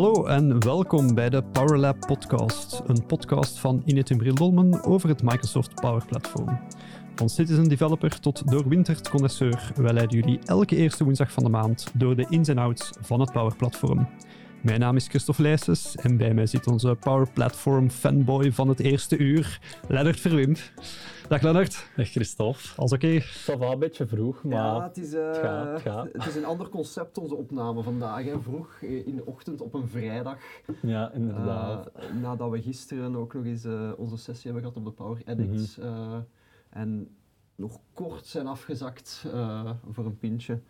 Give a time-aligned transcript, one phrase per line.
[0.00, 5.22] Hallo en welkom bij de PowerLab podcast, een podcast van Inet Bril Dolmen over het
[5.22, 6.60] Microsoft Power Platform.
[7.14, 11.86] Van citizen developer tot doorwinterd connoisseur, wij leiden jullie elke eerste woensdag van de maand
[11.94, 14.08] door de ins en outs van het Power Platform.
[14.62, 18.80] Mijn naam is Christophe Leijsens en bij mij zit onze Power Platform fanboy van het
[18.80, 20.58] eerste uur, Lennart Verwimp.
[21.28, 21.90] Dag Lennart.
[21.96, 22.60] Dag Christophe.
[22.76, 23.06] Alles oké?
[23.06, 23.24] Okay?
[23.46, 26.08] Dat was een beetje vroeg, maar ja, het, is, uh, het, gaat, het, gaat.
[26.12, 28.24] het, is een ander concept, onze opname vandaag.
[28.24, 28.40] Hè.
[28.40, 30.38] Vroeg eh, in de ochtend op een vrijdag.
[30.82, 31.90] Ja, inderdaad.
[31.96, 35.22] Uh, nadat we gisteren ook nog eens uh, onze sessie hebben gehad op de Power
[35.24, 35.76] Edits.
[35.76, 36.26] Mm -hmm.
[36.70, 37.16] en
[37.54, 39.26] nog kort zijn afgezakt
[39.90, 40.60] voor een pintje.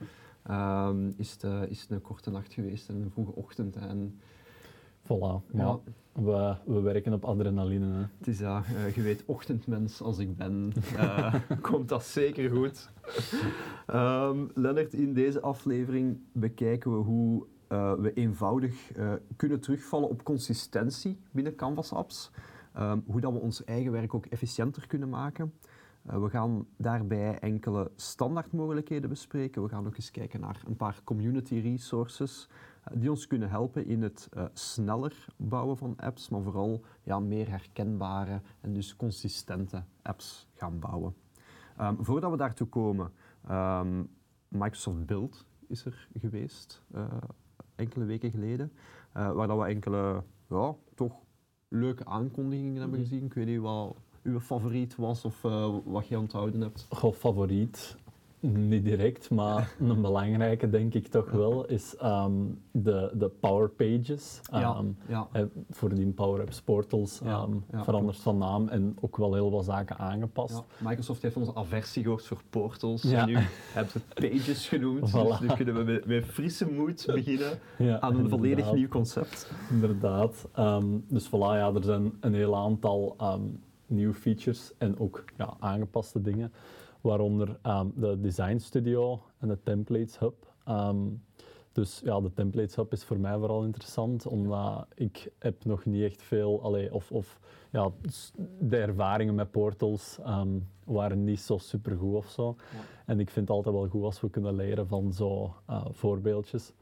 [0.50, 3.76] Um, is, het, is het een korte nacht geweest en een vroege ochtend.
[3.76, 4.20] En,
[5.02, 5.80] Voilà, ja.
[6.12, 7.86] We, we werken op adrenaline.
[7.86, 8.04] Hè.
[8.18, 12.90] Het is ja, uh, je weet, ochtendmens als ik ben, uh, komt dat zeker goed.
[13.86, 18.92] um, Lennart, in deze aflevering bekijken we hoe uh, we eenvoudig
[19.36, 22.30] kunnen terugvallen op consistentie binnen Canvas apps.
[22.78, 25.52] Um, hoe dat we ons eigen werk ook efficiënter kunnen maken.
[26.06, 29.62] Uh, we gaan daarbij enkele standaardmogelijkheden bespreken.
[29.62, 33.86] We gaan ook eens kijken naar een paar community resources uh, die ons kunnen helpen
[33.86, 39.84] in het uh, sneller bouwen van apps, maar vooral ja, meer herkenbare en dus consistente
[40.02, 41.14] apps gaan bouwen.
[41.80, 43.12] Um, voordat we daartoe komen,
[43.50, 44.08] um,
[44.48, 46.82] Microsoft Build is er geweest
[47.74, 48.72] enkele weken geleden,
[49.12, 51.14] waar dat we enkele ja, toch
[51.68, 53.24] leuke aankondigingen hebben gezien.
[53.24, 56.86] Ik weet niet wat uw favoriet was of uh, wat je onthouden hebt?
[56.88, 57.96] Goh, favoriet?
[58.42, 64.40] Niet direct, maar een belangrijke denk ik toch wel is um, de, de Power Pages.
[64.54, 65.28] Um, ja, ja.
[65.32, 69.50] Eh, voor die Power Apps portals ja, um, veranderd van naam en ook wel heel
[69.50, 70.62] wat zaken aangepast.
[70.78, 73.36] Microsoft heeft onze aversie gehoord voor portals en nu
[73.72, 75.10] hebben ze Pages genoemd.
[75.10, 75.12] Voilà.
[75.12, 77.58] Dus nu kunnen we met, met frisse moed beginnen
[78.00, 79.50] aan een volledig nieuw concept.
[79.70, 80.48] Inderdaad.
[81.08, 83.16] dus voilà, ja, er zijn een heel aantal
[83.90, 86.52] nieuwe features en ook ja, aangepaste dingen,
[87.00, 90.52] waaronder um, de Design Studio en de Templates Hub.
[90.68, 91.22] Um,
[91.72, 96.02] dus ja, de Templates Hub is voor mij vooral interessant, omdat ik heb nog niet
[96.02, 97.40] echt veel, allee, of, of
[97.70, 97.90] ja,
[98.58, 102.56] de ervaringen met portals um, waren niet zo super goed of zo.
[102.72, 102.78] Ja.
[103.06, 106.72] En ik vind het altijd wel goed als we kunnen leren van zo uh, voorbeeldjes.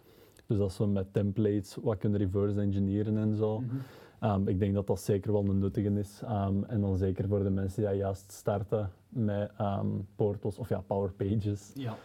[0.46, 3.60] Dus als we met templates wat kunnen reverse engineeren en zo.
[3.60, 3.80] Mm -hmm.
[4.20, 6.22] Um, ik denk dat dat zeker wel een nuttige is.
[6.24, 10.80] Um, en dan zeker voor de mensen die juist starten met um, portals of ja,
[10.86, 11.72] Power Pages.
[11.74, 11.96] Ja.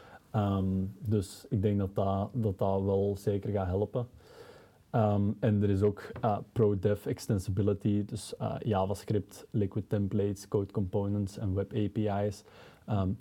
[1.00, 4.08] dus ik denk dat dat, dat dat wel zeker gaat helpen.
[5.40, 11.54] en er is ook uh, ProDev Extensibility, dus uh, JavaScript, Liquid Templates, Code Components en
[11.54, 12.44] Web API's.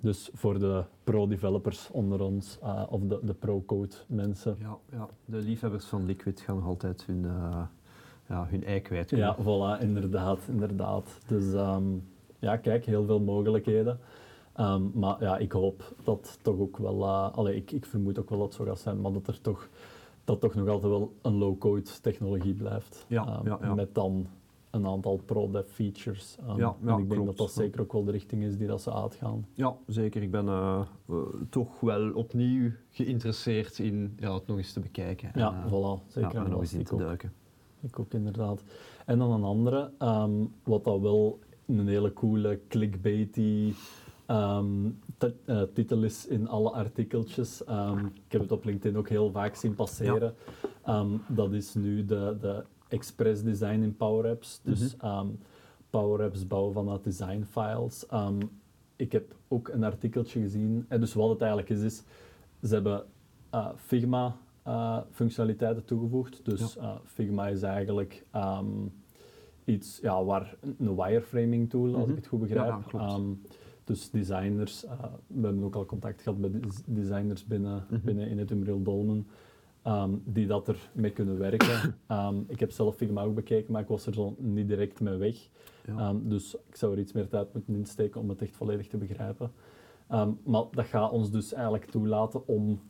[0.01, 4.57] dus voor de pro-developers onder ons, uh, of de, de pro-code mensen.
[4.59, 7.27] Ja, ja, de liefhebbers van Liquid gaan altijd hun
[8.33, 9.27] ja, hun ei kwijt kunnen.
[9.27, 10.39] Ja, voilà, inderdaad.
[10.49, 11.19] inderdaad.
[11.27, 12.05] Dus um,
[12.39, 13.99] ja, kijk, heel veel mogelijkheden.
[14.61, 18.31] Um, maar ja, ik hoop dat toch ook wel, uh, allee, ik, ik vermoed ook
[18.31, 19.69] wel dat het zo gaat zijn, maar dat er toch,
[20.25, 23.05] dat toch nog altijd wel een low-code technologie blijft.
[23.09, 23.75] Ja, um, ja, ja.
[23.75, 24.27] Met dan
[24.71, 26.37] een aantal pro-dev features.
[26.49, 27.27] Um, ja, ja, en ik denk klopt.
[27.27, 29.47] dat dat zeker ook wel de richting is die dat ze uitgaan.
[29.53, 30.23] Ja, zeker.
[30.23, 31.17] Ik ben uh, uh,
[31.51, 35.31] toch wel opnieuw geïnteresseerd in ja, het nog eens te bekijken.
[35.35, 36.07] Ja, en, uh, voilà.
[36.07, 36.45] Zeker.
[36.45, 37.33] En nog eens in te duiken.
[37.83, 38.63] Ik ook inderdaad.
[39.07, 43.75] En dan een andere, um, wat dat wel een hele coole clickbaity
[44.27, 44.99] um,
[45.47, 47.63] uh, titel is in alle artikeltjes.
[47.69, 50.35] Um, ik heb het op LinkedIn ook heel vaak zien passeren.
[50.85, 51.07] Ja.
[51.29, 54.61] dat is nu de, de express design in Power Apps.
[54.63, 55.39] Dus mm -hmm.
[55.91, 58.07] Power Apps bouwen vanuit design files.
[58.97, 60.85] ik heb ook een artikeltje gezien.
[60.89, 62.03] En dus wat het eigenlijk is, is
[62.63, 63.05] ze hebben
[63.55, 64.37] uh, Figma
[64.67, 66.45] uh, functionaliteiten toegevoegd.
[66.45, 66.83] Dus ja.
[66.83, 68.93] uh, Figma is eigenlijk um,
[69.65, 72.01] iets ja, waar een wireframing tool, mm -hmm.
[72.01, 72.91] als ik het goed begrijp.
[72.93, 73.41] Ja, um,
[73.85, 74.91] dus designers, uh,
[75.27, 78.01] we hebben ook al contact gehad met designers binnen, mm -hmm.
[78.05, 79.27] binnen in het Umbril Dolmen,
[79.87, 81.97] um, die dat er mee kunnen werken.
[82.55, 85.49] ik heb zelf Figma ook bekeken, maar ik was er zo niet direct mee weg.
[86.23, 89.53] Dus ik zou er iets meer tijd moeten insteken om het echt volledig te begrijpen.
[90.45, 92.81] maar dat gaat ons dus eigenlijk toelaten om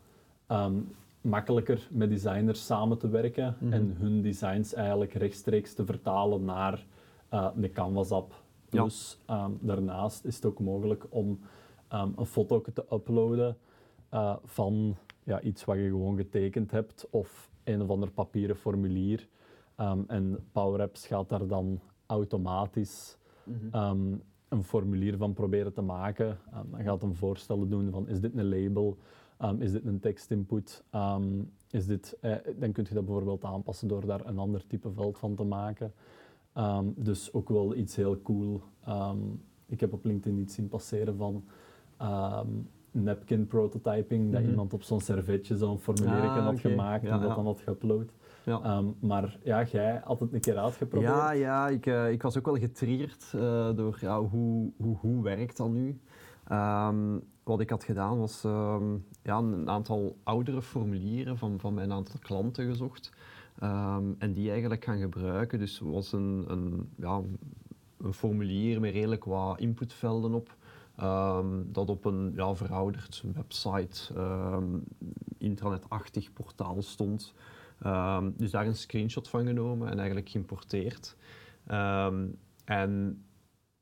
[1.23, 3.73] makkelijker met designers samen te werken mm -hmm.
[3.73, 6.85] en hun designs eigenlijk rechtstreeks te vertalen naar
[7.33, 8.35] uh, de Canvas app.
[8.69, 8.83] Ja.
[8.85, 11.41] Dus um, daarnaast is het ook mogelijk om
[11.93, 13.57] um, een foto te uploaden
[14.15, 19.29] uh, van ja, iets wat je gewoon getekend hebt of een of ander papieren formulier.
[19.77, 24.23] Um, en Power Apps gaat daar dan automatisch mm -hmm.
[24.49, 26.39] een formulier van proberen te maken.
[26.71, 28.99] dan gaat een voorstellen doen van is dit een label,
[29.43, 30.85] Um, is dit een tekstinput?
[30.94, 34.93] Um, is dit, eh, dan kun je dat bijvoorbeeld aanpassen door daar een ander type
[34.93, 35.93] veld van te maken.
[36.53, 38.62] Ehm, dus ook wel iets heel cool.
[38.85, 39.19] Ehm,
[39.67, 41.44] ik heb op LinkedIn iets zien passeren van
[41.97, 42.47] ehm,
[42.91, 44.50] napkin prototyping, dat Mhm.
[44.50, 47.35] iemand op zo'n servetje zo'n formulier Ah, had gemaakt Ja, en dat ja.
[47.35, 48.12] dan had geüpload.
[48.44, 48.61] Ja.
[48.62, 51.12] Ehm, maar ja, jij had het een keer uitgeprobeerd.
[51.12, 55.23] Ja, ja ik, eh, ik was ook wel getriggerd eh, door ja, hoe, hoe, hoe
[55.23, 56.00] werkt dat nu.
[56.53, 61.93] Ehm, wat ik had gedaan was ehm, ja, een aantal oudere formulieren van, van mijn
[61.93, 63.13] aantal klanten gezocht.
[63.59, 65.59] Ehm, en die eigenlijk gaan gebruiken.
[65.59, 67.21] Dus was een, een, ja,
[67.99, 70.57] een formulier met redelijk wat inputvelden op.
[71.73, 74.79] dat op een ja, verouderd website, ehm
[75.39, 77.35] intranetachtig portaal stond.
[78.37, 81.17] Dus daar een screenshot van genomen en eigenlijk geïmporteerd.
[82.65, 83.25] En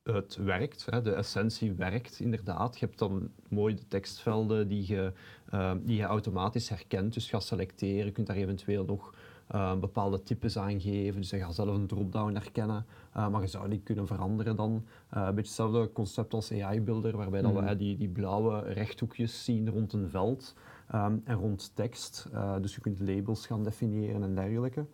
[0.03, 2.79] het werkt, hè, de essentie werkt inderdaad.
[2.79, 5.11] Je hebt dan mooi de tekstvelden die je,
[5.49, 7.13] ehm, die je automatisch herkent.
[7.13, 9.13] Dus ga selecteren, je kunt daar eventueel nog
[9.47, 11.21] eh, bepaalde types aangeven.
[11.21, 14.85] Dus je gaat zelf een drop-down herkennen, eh, maar je zou die kunnen veranderen dan.
[15.09, 19.43] Eh, een beetje hetzelfde concept als AI-builder, waarbij dat we hè, die, die blauwe rechthoekjes
[19.43, 20.55] zien rond een veld
[20.87, 22.27] ehm, en rond tekst.
[22.33, 24.85] Eh, dus je kunt labels gaan definiëren en dergelijke.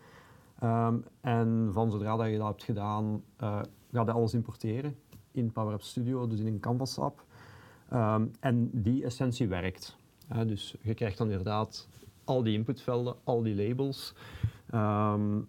[0.59, 3.61] Ehm, en van zodra dat je dat hebt gedaan, eh
[3.91, 4.95] ga je alles importeren
[5.31, 7.25] in Power Apps Studio, dus in een Canvas app.
[7.89, 9.97] Ehm, en die essentie werkt.
[10.45, 11.87] Dus je krijgt dan inderdaad
[12.23, 14.13] al die inputvelden, al die labels.
[14.69, 15.39] Ehm,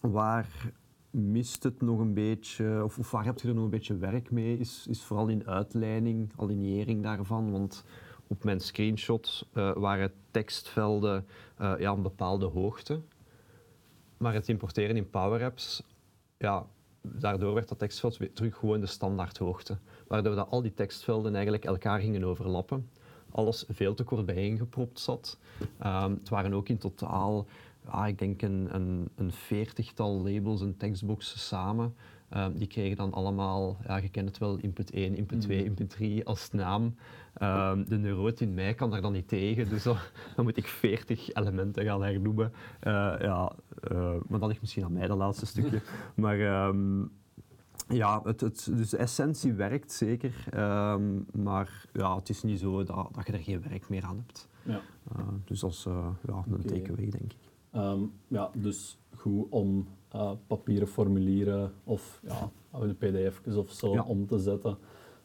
[0.00, 0.72] waar
[1.10, 4.30] mist het nog een beetje, of, of waar heb je er nog een beetje werk
[4.30, 7.50] mee, is, is vooral in uitleiding, alignering daarvan.
[7.50, 7.84] Want
[8.26, 13.00] op mijn screenshot eh, waren tekstvelden eh, ja, een bepaalde hoogte.
[14.16, 15.82] Maar het importeren in Power Apps,
[16.38, 16.66] ja,
[17.02, 19.78] daardoor werd dat tekstveld weer terug gewoon de standaardhoogte.
[20.06, 22.90] Waardoor dat al die tekstvelden eigenlijk elkaar gingen overlappen.
[23.30, 25.38] Alles veel te kort bijeengepropt zat.
[25.78, 27.46] Ehm, het waren ook in totaal,
[27.84, 31.94] ja, ik denk een, een, een veertigtal labels en tekstboxen samen.
[32.32, 35.66] Ehm, die kregen dan allemaal, ja, je kent het wel, input 1, input 2, Mhm.
[35.66, 36.94] input 3 als naam.
[37.34, 39.96] Ehm, de neuroot in mij kan daar dan niet tegen, dus dan,
[40.36, 42.52] dan moet ik 40 elementen gaan hernoemen.
[42.80, 45.80] Eh, ja, eh, maar dat ligt misschien aan mij, dat laatste stukje.
[46.14, 47.00] Maar ehm,
[47.88, 50.44] ja, het, het, dus de essentie werkt zeker,
[51.32, 54.48] maar ja, het is niet zo dat, dat je er geen werk meer aan hebt.
[54.62, 54.80] Ja.
[55.16, 55.82] Eh, dus dat is
[56.26, 56.62] ja, een Oké.
[56.66, 57.50] takeaway, denk ik.
[58.28, 64.02] Ja, dus goed om eh, papieren formulieren of ja, oude pdf's of zo Ja.
[64.04, 64.76] om te zetten.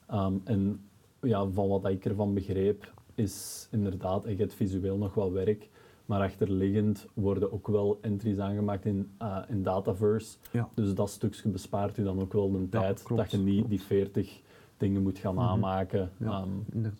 [0.07, 0.81] Ehm, en
[1.21, 5.69] ja, van wat ik ervan begreep, is inderdaad, je hebt visueel nog wel werk,
[6.05, 10.37] maar achterliggend worden ook wel entries aangemaakt in, eh, in Dataverse.
[10.51, 10.69] Ja.
[10.75, 13.69] Dus dat stukje bespaart u dan ook wel de tijd klopt, dat je niet klopt.
[13.69, 14.41] die 40
[14.77, 15.43] dingen moet gaan Mhm.
[15.43, 16.49] aanmaken ehm,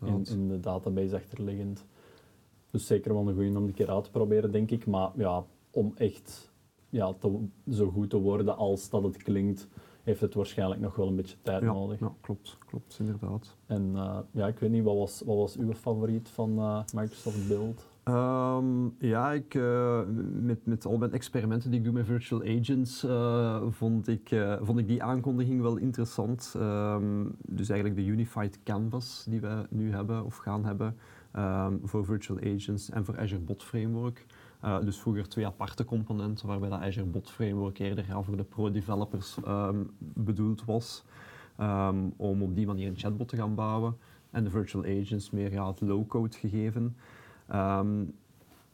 [0.05, 1.85] in, in de database achterliggend.
[2.71, 4.85] Dus zeker wel een goeie om een keer uit te proberen, denk ik.
[4.85, 6.51] Maar ja, om echt
[6.89, 7.39] ja, te,
[7.69, 9.67] zo goed te worden als dat het klinkt,
[10.07, 11.99] heeft het waarschijnlijk nog wel een beetje tijd ja, nodig.
[11.99, 13.55] ja, klopt, klopt, inderdaad.
[13.65, 17.47] En eh, ja, ik weet niet, wat was, wat was uw favoriet van eh, Microsoft
[17.47, 17.87] Build?
[18.03, 20.01] Ehm, ja, ik, eh,
[20.41, 23.05] met, met al mijn experimenten die ik doe met virtual agents,
[23.69, 26.53] vond, ik, vond ik die aankondiging wel interessant.
[26.57, 30.95] Ehm, dus eigenlijk de Unified Canvas die we nu hebben of gaan hebben
[31.31, 34.25] ehm, voor virtual agents en voor Azure Bot Framework.
[34.59, 38.43] Eh, dus vroeger twee aparte componenten, waarbij dat Azure Bot Framework eerder ja, voor de
[38.43, 41.03] pro-developers ehm, bedoeld was,
[41.57, 43.97] ehm, om op die manier een chatbot te gaan bouwen.
[44.29, 46.95] En de virtual agents meer ja, het low-code gegeven.
[47.47, 48.03] Ehm,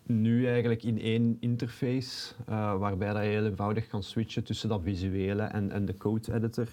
[0.03, 4.81] nu eigenlijk in één interface, eh, waarbij dat je heel eenvoudig kan switchen tussen dat
[4.83, 6.67] visuele en, en de code editor.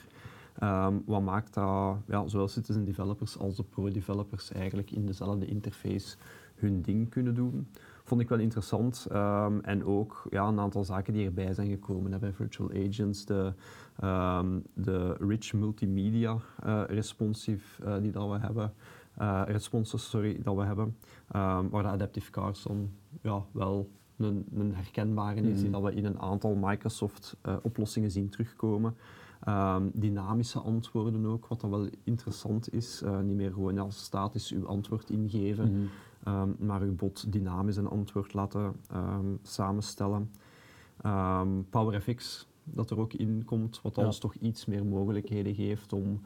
[1.05, 6.17] Wat maakt dat ja, zowel citizen developers als de pro-developers eigenlijk in dezelfde interface
[6.55, 7.67] hun ding kunnen doen.
[8.11, 9.07] Vond ik wel interessant.
[9.11, 13.25] Ehm, en ook ja, een aantal zaken die erbij zijn gekomen hè, bij Virtual Agents.
[13.25, 13.52] De,
[14.00, 18.73] ehm, de rich multimedia eh, responsive eh, die dat we hebben.
[19.17, 20.97] eh, responses sorry, dat we hebben.
[21.31, 25.73] Ehm, waar de Adaptive Carson ja, wel een, een herkenbare is, die Mhm.
[25.73, 28.97] dat we in een aantal Microsoft-oplossingen zien terugkomen.
[29.93, 33.02] Dynamische antwoorden ook, wat dan wel interessant is.
[33.25, 35.85] Niet meer gewoon als statisch uw antwoord ingeven, Mhm.
[36.25, 40.31] Ehm, maar uw bot dynamisch een antwoord laten ehm, samenstellen.
[41.03, 44.05] Ehm, PowerFX, dat er ook in komt, wat Ja.
[44.05, 46.21] ons toch iets meer mogelijkheden geeft om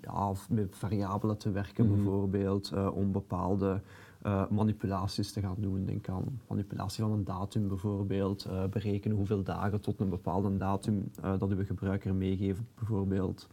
[0.00, 1.94] ja, met variabelen te werken, Mhm.
[1.94, 3.80] bijvoorbeeld, eh, om bepaalde
[4.22, 5.84] eh, manipulaties te gaan doen.
[5.84, 11.10] Denk aan manipulatie van een datum bijvoorbeeld, eh, berekenen hoeveel dagen tot een bepaalde datum
[11.22, 13.48] eh, dat uw gebruiker meegeeft, bijvoorbeeld.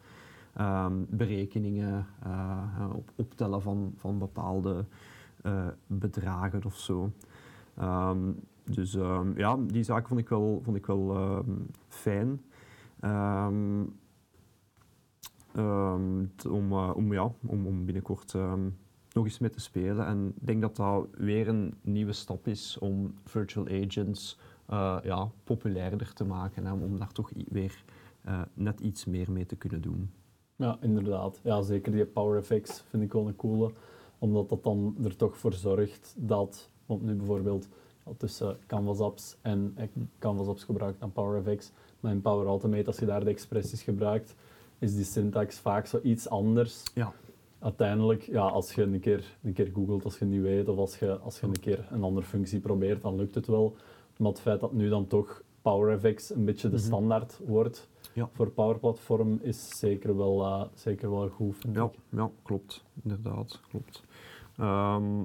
[1.10, 2.06] Berekeningen,
[2.96, 4.86] op, optellen van, van bepaalde
[5.44, 7.12] eh, bedragen of zo.
[7.76, 8.32] Ehm,
[8.64, 11.52] dus ehm, ja, die zaak vond ik wel, vond ik wel ehm,
[11.88, 12.42] fijn.
[13.02, 13.98] Om,
[15.56, 18.34] eh, om, ja, om, om binnenkort
[19.14, 20.06] nog eens mee te spelen.
[20.06, 25.32] En ik denk dat dat weer een nieuwe stap is om virtual agents eh, ja,
[25.44, 26.66] populairder te maken.
[26.66, 27.84] Hè, om daar toch weer
[28.54, 30.12] net iets meer mee te kunnen doen.
[30.56, 31.40] Ja, inderdaad.
[31.44, 33.72] Ja, zeker die PowerFX vind ik wel een coole.
[34.24, 37.68] Omdat dat dan er toch voor zorgt dat, want nu bijvoorbeeld
[38.18, 39.88] tussen Canvas apps en eh,
[40.20, 44.36] Canvas apps gebruikt dan PowerFX, maar in Power Automate, als je daar de expressies gebruikt,
[44.80, 46.84] is die syntax vaak zo iets anders.
[46.94, 47.14] Ja.
[47.60, 51.00] Uiteindelijk, ja, als je een keer, een keer googelt, als je niet weet, of als
[51.00, 53.76] je, als je een keer een andere functie probeert, dan lukt het wel.
[54.18, 56.86] Maar het feit dat nu dan toch PowerFX een beetje de Mhm.
[56.86, 58.30] standaard wordt Ja.
[58.34, 61.92] voor Power Platform is zeker wel, eh, zeker wel goed, vind Ja, ik.
[62.10, 62.84] ja klopt.
[63.04, 64.04] Inderdaad, klopt.
[64.58, 65.24] Ehm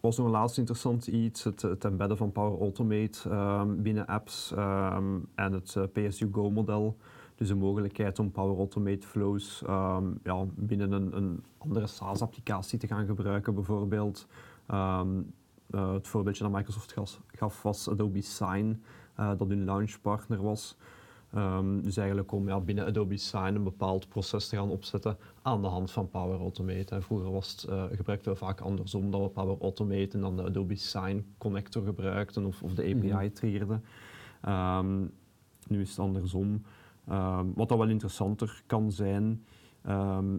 [0.00, 5.18] was nog een laatste interessant iets, het, embedden van Power Automate ehm, binnen apps ehm,
[5.34, 6.96] en het eh, PSU Go model.
[7.34, 9.62] Dus de mogelijkheid om Power Automate flows
[10.22, 14.26] ja, binnen een, een andere SaaS-applicatie te gaan gebruiken, bijvoorbeeld.
[15.70, 16.94] Eh, het voorbeeldje dat Microsoft
[17.26, 18.82] gaf was Adobe Sign,
[19.14, 20.76] eh, dat hun launchpartner was.
[21.32, 25.62] Ehm, dus eigenlijk om ja, binnen Adobe Sign een bepaald proces te gaan opzetten aan
[25.62, 26.94] de hand van Power Automate.
[26.94, 30.36] En vroeger was het, eh, gebruikten we vaak andersom, dat we Power Automate en dan
[30.36, 33.28] de Adobe Sign connector gebruikten of, of de API Mhm.
[33.32, 33.84] triggerden.
[34.42, 35.00] Ehm,
[35.68, 36.62] nu is het andersom.
[37.08, 39.44] Ehm, wat dat wel interessanter kan zijn.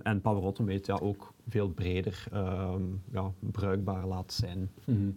[0.03, 2.23] En Power Automate ja, ook veel breder
[3.11, 4.69] ja, bruikbaar laat zijn.
[4.85, 5.09] Mhm.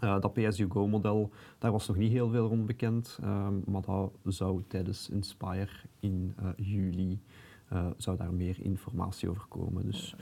[0.00, 4.10] Eh, dat PSU Go-model, daar was nog niet heel veel rond bekend, ehm, maar dat
[4.24, 5.68] zou tijdens Inspire
[6.00, 7.20] in eh, juli
[7.68, 9.84] eh, zou daar meer informatie over komen.
[9.86, 10.14] Dus,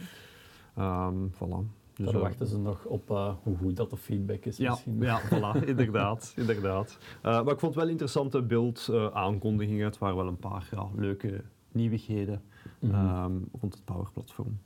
[0.77, 1.77] ehm voilà.
[1.95, 3.09] Dus, Daar wachten ze nog op
[3.43, 4.99] hoe goed dat de feedback is ja, misschien.
[5.01, 6.33] ja, voilà, inderdaad.
[6.37, 6.99] inderdaad.
[7.23, 9.85] Maar ik vond het wel interessante beeld-aankondigingen.
[9.85, 12.43] het waren wel een paar ja, leuke nieuwigheden
[12.81, 12.95] Mhm.
[12.95, 14.59] ehm, rond het Power Platform.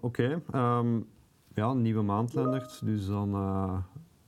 [0.00, 0.42] Oké,
[1.54, 2.80] ja, een nieuwe maand, Lennart.
[2.84, 3.76] Dus dan eh,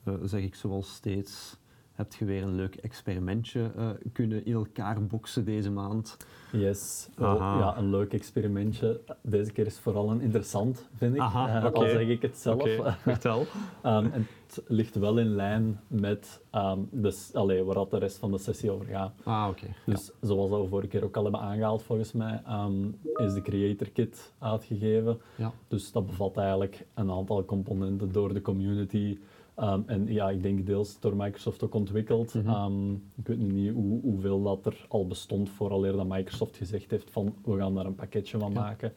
[0.04, 1.56] eh, zeg ik zoals steeds,
[1.92, 6.16] heb je weer een leuk experimentje eh, kunnen in elkaar boksen deze maand.
[6.52, 7.58] Yes, Aha.
[7.58, 9.00] ja, een leuk experimentje.
[9.22, 11.20] Deze keer is vooral een interessant, vind ik.
[11.20, 11.60] Aha.
[11.60, 12.60] Al zeg ik het zelf.
[12.60, 13.46] Oké, vertel.
[13.82, 14.26] Ehm, en
[14.66, 18.70] ligt wel in lijn met ehm, dus, allee, waar dat de rest van de sessie
[18.70, 19.12] over gaat.
[19.24, 19.66] Ah, oké.
[19.86, 22.84] Dus zoals we vorige keer ook al hebben aangehaald volgens mij, ehm,
[23.16, 25.20] is de Creator Kit uitgegeven.
[25.36, 25.52] Ja.
[25.68, 29.18] Dus dat bevat eigenlijk een aantal componenten door de community.
[29.54, 32.34] ehm, en ja, ik denk deels door Microsoft ook ontwikkeld.
[32.34, 32.90] Mhm.
[33.16, 37.34] Ik weet niet hoe, hoeveel dat er al bestond vooraleer dat Microsoft gezegd heeft van
[37.44, 38.60] we gaan daar een pakketje van Ja.
[38.60, 38.92] maken.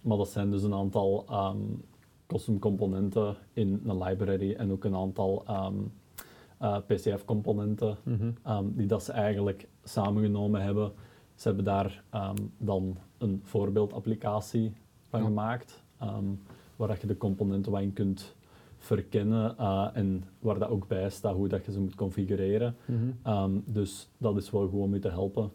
[0.00, 1.24] Maar dat zijn dus een aantal
[2.30, 5.74] custom componenten in een library en ook een aantal ehm,
[6.58, 8.30] eh, PCF-componenten Mhm.
[8.42, 10.92] ehm, die dat ze eigenlijk samengenomen hebben.
[11.34, 14.72] Ze hebben daar ehm, dan een voorbeeldapplicatie
[15.08, 15.26] van Ja.
[15.26, 15.82] gemaakt,
[16.76, 18.34] waar dat je de componenten wat in kunt
[18.78, 22.76] verkennen eh, en waar dat ook bij staat hoe dat je ze moet configureren.
[22.84, 23.58] Mhm.
[23.64, 25.50] Dus dat is wel goed om je te helpen.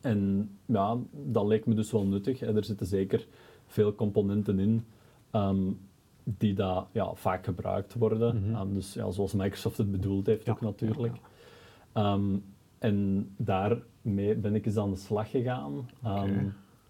[0.00, 2.40] En ja, dat leek me dus wel nuttig.
[2.40, 2.56] Hè.
[2.56, 3.26] Er zitten zeker
[3.74, 4.84] veel componenten in
[5.30, 5.72] ehm,
[6.24, 8.42] die daar ja, vaak gebruikt worden.
[8.42, 8.54] Mhm.
[8.54, 11.16] Ehm, dus ja, zoals Microsoft het bedoeld heeft Ja, ook natuurlijk.
[11.92, 12.36] Ehm,
[12.78, 15.88] en daarmee ben ik eens aan de slag gegaan.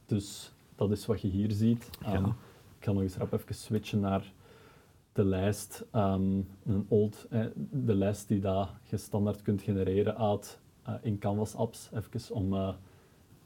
[0.07, 1.91] Dus dat is wat je hier ziet.
[2.79, 4.33] Ik ga nog eens rap even switchen naar
[5.13, 10.95] de lijst, een old, eh, de lijst die dat je standaard kunt genereren uit eh,
[11.03, 12.75] in Canvas apps, even om eh,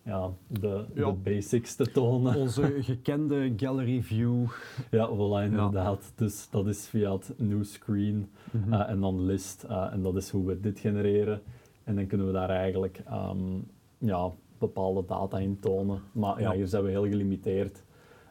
[0.08, 1.06] ja, de, Ja.
[1.10, 2.34] de basics te tonen.
[2.36, 4.44] Onze gekende gallery view.
[4.90, 6.12] Ja, voilà, inderdaad.
[6.16, 8.72] Dus dat is via het new screen Mhm.
[8.72, 9.62] eh, en dan list.
[9.62, 11.40] eh, en dat is hoe we dit genereren.
[11.84, 13.58] En dan kunnen we daar eigenlijk ehm,
[13.98, 16.00] ja, bepaalde data in tonen.
[16.12, 16.56] Maar ja, Ja.
[16.56, 17.84] hier zijn we heel gelimiteerd.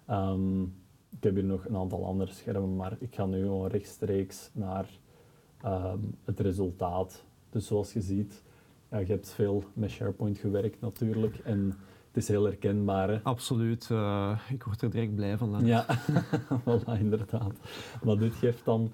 [0.05, 0.61] Ehm,
[1.09, 4.89] ik heb hier nog een aantal andere schermen, maar ik ga nu gewoon rechtstreeks naar
[5.61, 7.23] ehm, het resultaat.
[7.49, 8.43] Dus zoals je ziet,
[8.91, 11.37] ja, je hebt veel met SharePoint gewerkt natuurlijk.
[11.43, 11.67] En
[12.07, 13.09] het is heel herkenbaar.
[13.09, 13.19] Hè?
[13.23, 13.87] Absoluut.
[13.91, 15.65] eh, ik word er direct blij van.
[15.65, 15.85] Ja,
[16.65, 17.53] voilà, inderdaad.
[18.03, 18.91] Maar dit geeft dan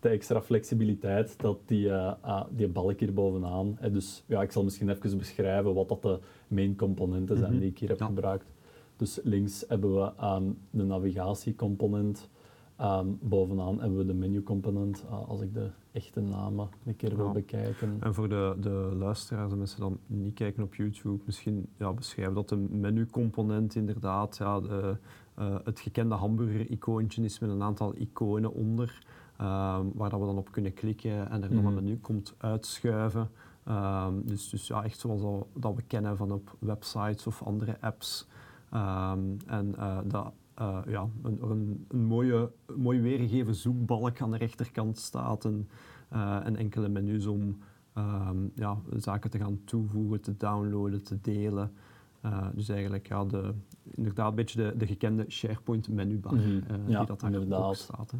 [0.00, 3.76] de extra flexibiliteit dat die, eh, ah, die balk hier bovenaan.
[3.80, 7.60] Hè, dus ja, ik zal misschien even beschrijven wat dat de main componenten zijn Mhm.
[7.60, 8.06] die ik hier heb Ja.
[8.06, 8.52] gebruikt.
[8.96, 12.28] Dus links hebben we ehm, de navigatiecomponent.
[12.76, 17.16] Ehm, bovenaan hebben we de menu component, uh, als ik de echte namen een keer
[17.16, 17.32] wil Ja.
[17.32, 17.96] bekijken.
[18.00, 21.92] En voor de, de luisteraars, de mensen die dan niet kijken op YouTube, misschien ja,
[21.92, 24.96] beschrijven dat de menu-component inderdaad ja, de,
[25.34, 29.06] eh, het gekende hamburger-icoontje is met een aantal iconen onder,
[29.36, 31.66] ehm, waar dat we dan op kunnen klikken en er dan Mhm.
[31.66, 33.30] een menu komt uitschuiven.
[33.64, 37.76] Ehm, dus, dus ja, echt zoals dat, dat we kennen van op websites of andere
[37.80, 38.26] apps.
[38.70, 44.98] En eh, dat eh, ja, een, een, een mooie, mooi weergegeven zoekbalk aan de rechterkant
[44.98, 45.68] staat en,
[46.08, 47.58] eh, en enkele menus om
[47.94, 51.72] ehm, ja, zaken te gaan toevoegen, te downloaden, te delen.
[52.20, 53.52] Eh, dus eigenlijk ja, de,
[53.94, 56.40] inderdaad een beetje de, de gekende SharePoint menubar eh,
[56.86, 58.10] Ja, die dat daar ook staat.
[58.10, 58.18] Hè.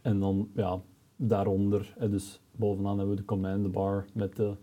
[0.00, 0.80] En dan ja,
[1.16, 4.56] daaronder, dus bovenaan hebben we de command bar met de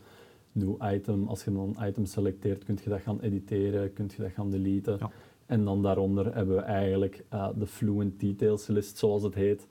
[0.51, 1.27] new item.
[1.27, 4.49] Als je dan een item selecteert, kun je dat gaan editeren, kun je dat gaan
[4.49, 4.97] deleten.
[4.99, 5.11] Ja.
[5.47, 9.67] En dan daaronder hebben we eigenlijk eh, de fluent details list, zoals het heet.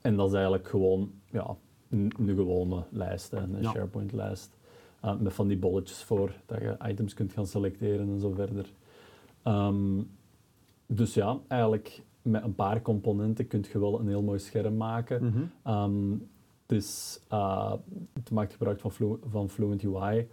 [0.00, 1.56] En dat is eigenlijk gewoon ja,
[1.90, 3.70] een, gewone lijst, hè, een Ja.
[3.70, 4.56] SharePoint lijst.
[5.00, 8.72] Eh, met van die bolletjes voor, dat je items kunt gaan selecteren en zo verder.
[9.42, 10.02] Ehm,
[10.86, 15.24] dus ja, eigenlijk met een paar componenten kun je wel een heel mooi scherm maken.
[15.24, 15.42] Mhm.
[15.62, 16.10] Ehm,
[16.66, 17.20] het, is,
[18.12, 20.28] het maakt gebruik van, Flu- van Fluent UI.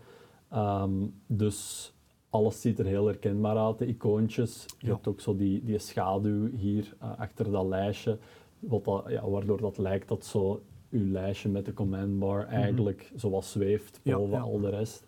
[0.49, 0.91] Ehm,
[1.27, 1.93] dus
[2.35, 4.65] alles ziet er heel herkenbaar uit, de icoontjes.
[4.79, 4.93] Je Ja.
[4.93, 8.17] hebt ook zo die, die schaduw hier eh, achter dat lijstje,
[8.59, 13.11] wat dat, ja, waardoor dat lijkt dat zo uw lijstje met de command bar eigenlijk
[13.15, 14.41] zoals zweeft boven ja.
[14.41, 15.07] al de rest.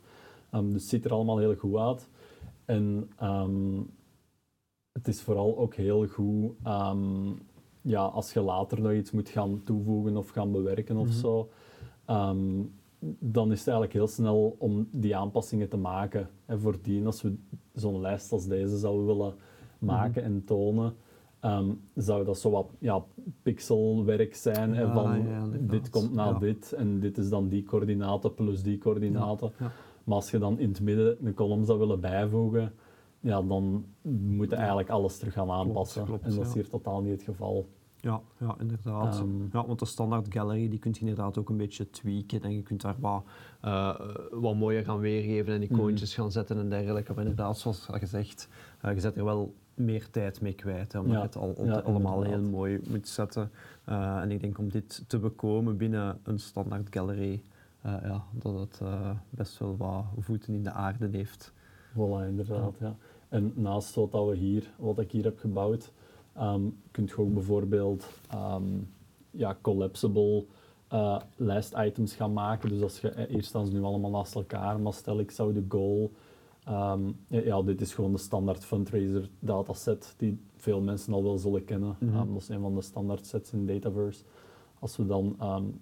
[0.52, 2.10] Ehm, dus het ziet er allemaal heel goed uit.
[2.66, 3.82] En ehm,
[4.92, 7.30] het is vooral ook heel goed ehm,
[7.82, 11.18] ja, als je later nog iets moet gaan toevoegen of gaan bewerken of Mhm.
[11.18, 11.50] zo.
[13.20, 16.30] Dan is het eigenlijk heel snel om die aanpassingen te maken.
[16.46, 17.36] En voordien, als we
[17.74, 19.34] zo'n lijst als deze zouden willen
[19.80, 20.32] maken Mhm.
[20.34, 20.94] en tonen,
[21.40, 23.04] ehm, zou dat zo wat ja,
[23.42, 24.74] pixelwerk zijn.
[24.76, 26.40] en Ja, van ja, dit komt na Ja.
[26.40, 29.52] dit en dit is dan die coördinaten plus die coördinaten.
[30.04, 32.74] Maar als je dan in het midden een kolom zou willen bijvoegen,
[33.20, 36.06] ja, dan moet je eigenlijk alles terug gaan aanpassen.
[36.06, 37.68] klopt, en dat is hier totaal niet het geval.
[38.02, 39.20] Ja, ja, inderdaad.
[39.20, 39.42] Ehm.
[39.52, 42.62] ja, want de standaard gallery die kun je inderdaad ook een beetje tweaken en je
[42.62, 43.24] kunt daar wat,
[43.62, 44.00] eh,
[44.32, 47.14] wat mooier gaan weergeven en icoontjes gaan zetten en dergelijke.
[47.14, 48.50] Maar inderdaad, zoals al gezegd,
[48.82, 51.66] eh, je zet er wel meer tijd mee kwijt, hè, omdat Ja, je het al,
[51.66, 53.52] ja, allemaal heel mooi moet zetten.
[53.84, 57.42] Eh, en ik denk om dit te bekomen binnen een standaard gallery,
[57.84, 58.82] ja, dat het
[59.30, 61.54] best wel wat voeten in de aarde heeft.
[61.94, 62.74] Voilà, inderdaad.
[62.80, 62.96] Ja.
[63.30, 65.92] En naast wat, dat we hier, wat ik hier heb gebouwd,
[66.38, 68.64] ehm kun je ook bijvoorbeeld ehm,
[69.32, 70.46] ja, collapsible
[70.88, 72.70] eh, lijstitems gaan maken.
[72.70, 75.54] Dus als je, eh, hier staan ze nu allemaal naast elkaar, maar stel ik zou
[75.54, 76.12] de goal,
[76.64, 81.64] ehm, ja, dit is gewoon de standaard fundraiser dataset die veel mensen al wel zullen
[81.64, 81.96] kennen.
[82.00, 82.34] Mhm.
[82.34, 84.24] Dat is een van de standaard sets in Dataverse.
[84.80, 85.36] Als we dan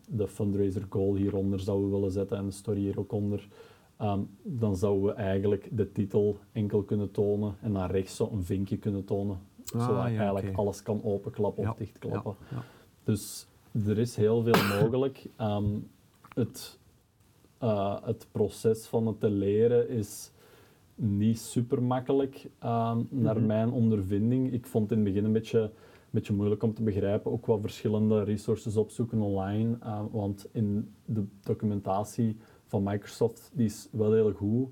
[0.09, 3.47] de fundraiser goal hieronder zouden willen zetten en de story hier ook onder,
[4.43, 8.77] dan zouden we eigenlijk de titel enkel kunnen tonen en naar rechts zo een vinkje
[8.77, 9.37] kunnen tonen.
[9.73, 12.35] Ah, zodat ja, eigenlijk alles kan openklappen Ja, of dichtklappen.
[12.51, 12.63] Ja.
[13.03, 13.47] Dus
[13.87, 15.25] er is heel veel mogelijk.
[15.35, 15.65] Ehm,
[16.33, 16.79] het,
[17.57, 20.31] eh, het proces van het te leren is
[20.95, 23.45] niet super makkelijk, ehm, naar Mhm.
[23.45, 24.53] mijn ondervinding.
[24.53, 25.69] Ik vond het in het begin een beetje, een
[26.11, 27.31] beetje moeilijk om te begrijpen.
[27.31, 29.77] Ook wat verschillende resources opzoeken online.
[29.81, 34.69] eh, want in de documentatie van Microsoft die is wel heel goed.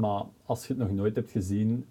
[0.00, 1.86] Maar als je het nog nooit hebt gezien,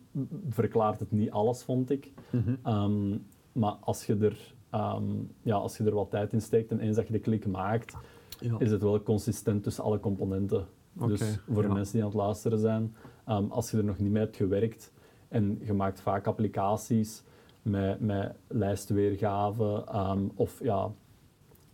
[0.49, 2.11] verklaart het niet alles, vond ik.
[2.31, 2.55] Mhm.
[2.63, 3.17] Ehm,
[3.51, 5.03] maar als je, er, ehm,
[5.41, 7.95] ja, als je er wat tijd in steekt en eens dat je de klik maakt,
[8.39, 8.55] Ja.
[8.59, 10.65] is het wel consistent tussen alle componenten.
[11.07, 14.11] Dus voor de mensen die aan het luisteren zijn, ehm, als je er nog niet
[14.11, 14.91] mee hebt gewerkt
[15.27, 17.23] en je maakt vaak applicaties
[17.61, 20.91] met, met lijstweergave ehm, of ja,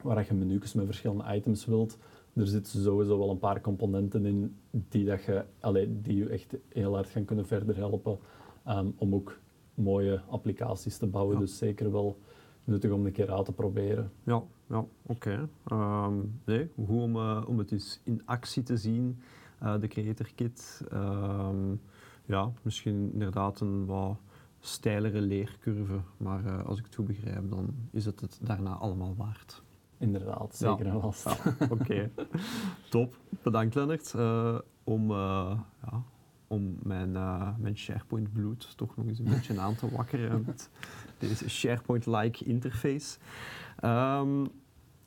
[0.01, 1.97] waar je menus met verschillende items wilt,
[2.39, 6.57] er zitten sowieso wel een paar componenten in die, dat je, allee, die je echt
[6.69, 8.17] heel hard gaan kunnen verder helpen
[8.65, 9.39] ehm, om ook
[9.73, 11.33] mooie applicaties te bouwen.
[11.33, 11.39] Ja.
[11.41, 12.17] Dus zeker wel
[12.63, 14.11] nuttig om een keer uit te proberen.
[14.23, 15.49] Ja, ja oké.
[15.65, 19.19] Ehm, nee, goed om, eh, om het eens in actie te zien,
[19.59, 20.81] eh, de Creator Kit.
[20.91, 21.75] Ehm,
[22.25, 24.17] ja, misschien inderdaad een wat
[24.59, 29.15] steilere leercurve, maar eh, als ik het goed begrijp, dan is het het daarna allemaal
[29.15, 29.63] waard.
[29.99, 30.77] Inderdaad, Ja.
[30.77, 30.85] zeker.
[30.85, 32.09] Ja, oké.
[32.89, 33.15] Top.
[33.43, 35.57] Bedankt, Lennart, eh, om, eh,
[35.91, 36.03] ja,
[36.47, 40.69] om mijn, eh, mijn SharePoint bloed toch nog eens een beetje aan te wakkeren met
[41.19, 43.17] deze SharePoint-like interface.
[43.79, 44.45] Ehm,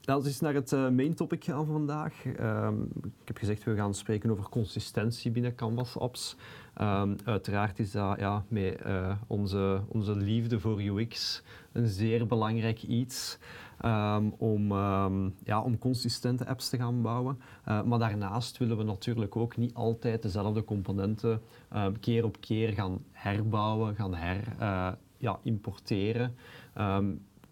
[0.05, 2.25] Laten we eens naar het main topic gaan vandaag.
[2.25, 6.37] Um, ik heb gezegd, we gaan spreken over consistentie binnen Canvas apps.
[6.81, 8.83] Um, uiteraard is dat ja, met
[9.27, 13.39] onze, onze liefde voor UX een zeer belangrijk iets.
[13.85, 17.39] Um, om, um, ja, om consistente apps te gaan bouwen.
[17.69, 21.41] Uh, maar daarnaast willen we natuurlijk ook niet altijd dezelfde componenten
[21.77, 26.35] um, keer op keer gaan herbouwen, gaan her, uh, ja, importeren.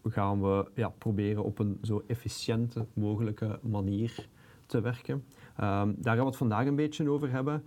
[0.05, 4.29] gaan we ja, proberen op een zo efficiënte mogelijke manier
[4.66, 5.25] te werken.
[5.57, 7.64] daar gaan we het vandaag een beetje over hebben.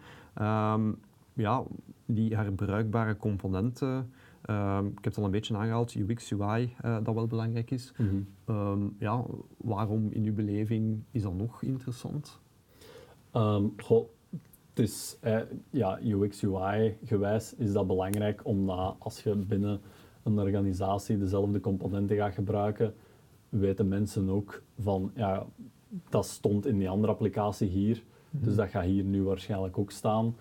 [1.33, 1.63] ja,
[2.05, 4.11] die herbruikbare componenten.
[4.49, 7.93] Um, ik heb het al een beetje aangehaald, UX, UI, uh, dat wel belangrijk is.
[7.97, 8.07] Mm
[8.45, 8.55] -hmm.
[8.55, 9.23] um, ja,
[9.57, 12.39] waarom in uw beleving is dat nog interessant?
[13.33, 14.07] Um, goh,
[14.69, 19.81] het is, eh, ja, UX, UI gewijs is dat belangrijk omdat als je binnen
[20.23, 22.93] een organisatie dezelfde componenten gaat gebruiken,
[23.49, 25.45] weten mensen ook van, ja,
[26.09, 28.47] dat stond in die andere applicatie hier, mm -hmm.
[28.47, 30.35] dus dat gaat hier nu waarschijnlijk ook staan.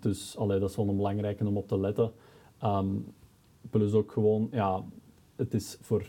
[0.00, 2.12] dus allee, dat is wel een belangrijke om op te letten.
[2.64, 3.06] Um,
[3.70, 4.84] plus ook gewoon, ja,
[5.36, 6.04] het is voor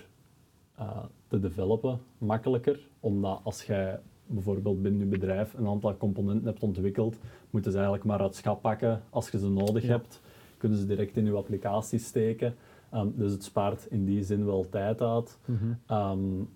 [0.80, 6.64] uh, te developen makkelijker, omdat als jij bijvoorbeeld binnen je bedrijf een aantal componenten hebt
[6.64, 7.18] ontwikkeld,
[7.50, 9.90] moeten ze eigenlijk maar uit schap pakken als je ze nodig ja.
[9.90, 10.22] hebt.
[10.58, 12.56] Kunnen ze direct in je applicatie steken.
[12.94, 15.38] Um, dus het spaart in die zin wel tijd uit.
[15.46, 15.98] Mm -hmm.
[15.98, 16.50] um,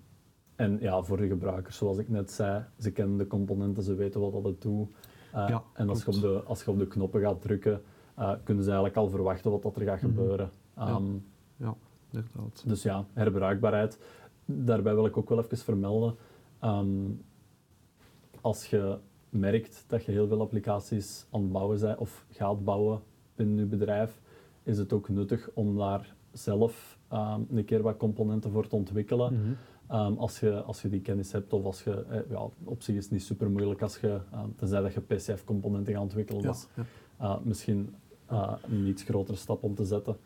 [0.55, 4.21] en ja, voor de gebruikers, zoals ik net zei, ze kennen de componenten, ze weten
[4.21, 4.89] wat dat het doet.
[5.35, 7.81] Uh, ja, en als je, op de, als je op de knoppen gaat drukken,
[8.19, 10.09] uh, kunnen ze eigenlijk al verwachten wat dat er gaat -hmm.
[10.09, 10.49] gebeuren.
[10.79, 11.25] Um,
[11.57, 11.65] ja.
[11.65, 11.75] ja,
[12.11, 12.63] inderdaad.
[12.65, 13.99] Dus ja, herbruikbaarheid.
[14.45, 16.15] Daarbij wil ik ook wel even vermelden.
[16.63, 17.21] Um,
[18.41, 18.97] als je
[19.29, 23.01] merkt dat je heel veel applicaties aan het bouwen bent of gaat bouwen
[23.35, 24.21] binnen je bedrijf,
[24.63, 29.33] is het ook nuttig om daar zelf um, een keer wat componenten voor te ontwikkelen.
[29.33, 29.57] Mm -hmm.
[29.91, 32.95] Um, als, je, als je die kennis hebt, of als je, eh, ja, op zich
[32.95, 36.47] is het niet super moeilijk als je, um, tenzij dat je PCF-componenten gaat ontwikkelen, ja,
[36.47, 36.83] dat is ja.
[37.25, 37.95] uh, misschien
[38.31, 40.17] uh, een iets grotere stap om te zetten.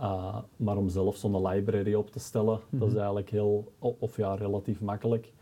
[0.00, 2.78] Uh, maar om zelf zo'n library op te stellen, mm -hmm.
[2.78, 3.02] dat is mhm.
[3.02, 5.32] eigenlijk heel, of ja, relatief makkelijk.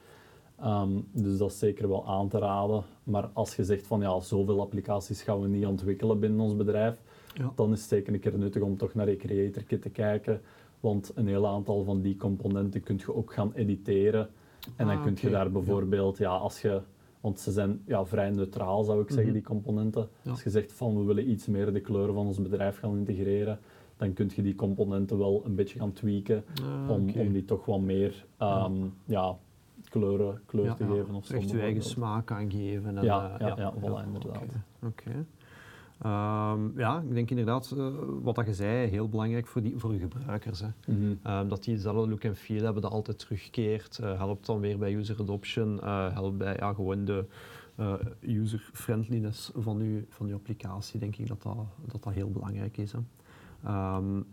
[0.64, 2.84] Um, dus dat is zeker wel aan te raden.
[3.04, 6.94] Maar als je zegt van ja, zoveel applicaties gaan we niet ontwikkelen binnen ons bedrijf,
[7.34, 7.52] ja.
[7.54, 10.40] dan is het zeker een keer nuttig om toch naar je Creator Kit te kijken.
[10.80, 14.28] Want een heel aantal van die componenten kun je ook gaan editeren.
[14.76, 16.30] En dan ah, kun je daar bijvoorbeeld, ja.
[16.30, 16.80] ja, als je
[17.26, 19.32] want ze zijn ja, vrij neutraal, zou ik zeggen, -hmm.
[19.32, 20.08] die componenten.
[20.22, 20.30] Ja.
[20.30, 23.58] Als je zegt van we willen iets meer de kleuren van ons bedrijf gaan integreren,
[23.96, 27.26] dan kun je die componenten wel een beetje gaan tweaken ah, om, okay.
[27.26, 29.36] om die toch wat meer um, ja.
[29.88, 31.14] kleuren, kleur ja, te geven.
[31.14, 32.96] Of echt je eigen smaak aangeven.
[32.96, 34.42] En, ja, uh, ja, ja, voilà, inderdaad.
[34.42, 34.86] Oké.
[34.86, 35.24] Okay.
[36.04, 37.88] Um, ja, ik denk inderdaad, uh,
[38.22, 40.60] wat dat je zei, heel belangrijk voor, die, voor je gebruikers.
[40.60, 40.66] Hè.
[40.86, 41.32] Mm -hmm.
[41.32, 43.98] um, dat die dezelfde look en feel hebben, dat altijd terugkeert.
[44.02, 47.24] Uh, helpt dan weer bij user adoption, uh, helpt bij ja, gewoon de
[48.20, 51.56] user-friendliness van je, van uw applicatie, denk ik dat dat,
[51.86, 52.92] dat, dat heel belangrijk is.
[52.92, 52.98] Hè.
[53.96, 54.26] Um,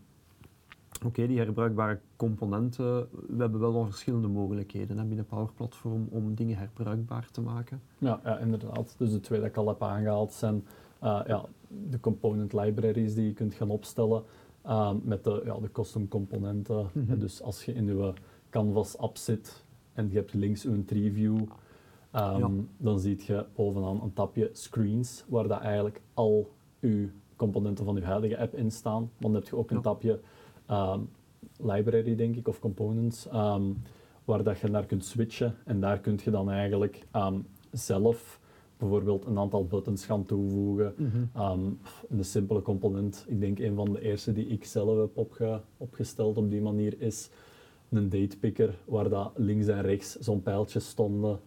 [0.95, 6.08] Oké, okay, die herbruikbare componenten, we hebben wel wat verschillende mogelijkheden hè, binnen Power Platform
[6.10, 7.82] om dingen herbruikbaar te maken.
[7.97, 8.95] Ja, ja, inderdaad.
[8.97, 10.63] Dus de twee dat ik al heb aangehaald zijn
[11.03, 11.45] uh, ja,
[11.89, 14.23] de component libraries die je kunt gaan opstellen
[14.65, 16.89] uh, met de, ja, de custom componenten.
[16.93, 17.19] Mm -hmm.
[17.19, 18.13] Dus als je in je
[18.49, 19.63] Canvas app zit
[19.93, 21.47] en je hebt links een tree view, um,
[22.11, 22.49] ja.
[22.77, 28.03] dan zie je bovenaan een tabje screens waar dat eigenlijk al je componenten van je
[28.03, 29.11] huidige app in staan.
[29.17, 30.19] Dan heb je ook een tabje
[30.71, 31.09] um,
[31.57, 33.81] library, denk ik, of components, um,
[34.25, 35.55] waar dat je naar kunt switchen.
[35.65, 37.05] En daar kun je dan eigenlijk
[37.71, 38.39] zelf
[38.84, 40.93] bijvoorbeeld een aantal buttons gaan toevoegen.
[40.98, 41.78] Mm -hmm.
[42.10, 46.38] een simpele component, ik denk een van de eerste die ik zelf heb opge opgesteld
[46.38, 47.30] op die manier is
[47.89, 51.39] een datepicker, waar dat links en rechts zo'n pijltje stonden,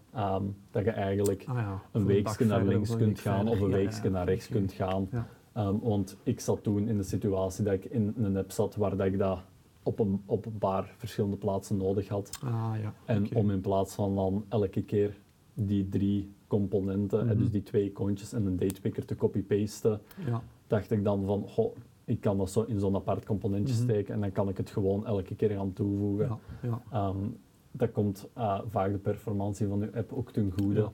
[0.71, 4.09] dat je eigenlijk ah ja, een weekje naar links kunt gaan of een weekje ja,
[4.09, 5.09] naar rechts kunt gaan.
[5.57, 8.97] Um, want ik zat toen in de situatie dat ik in een app zat waar
[8.97, 9.39] dat ik dat
[9.83, 12.39] op een, op een paar verschillende plaatsen nodig had.
[12.45, 12.95] Ah, ja.
[13.05, 13.43] En okay.
[13.43, 15.17] om in plaats van dan elke keer
[15.57, 17.39] die drie componenten, mm -hmm.
[17.39, 20.43] dus die twee icoontjes en een datepicker te copy-pasten, ja.
[20.67, 23.89] dacht ik dan van, goh, ik kan dat zo in zo'n apart componentje mm -hmm.
[23.89, 26.39] steken en dan kan ik het gewoon elke keer gaan toevoegen.
[26.63, 27.09] Ja, ja.
[27.09, 27.37] Um,
[27.71, 30.91] dat komt uh, vaak de performantie van je app ook ten goede.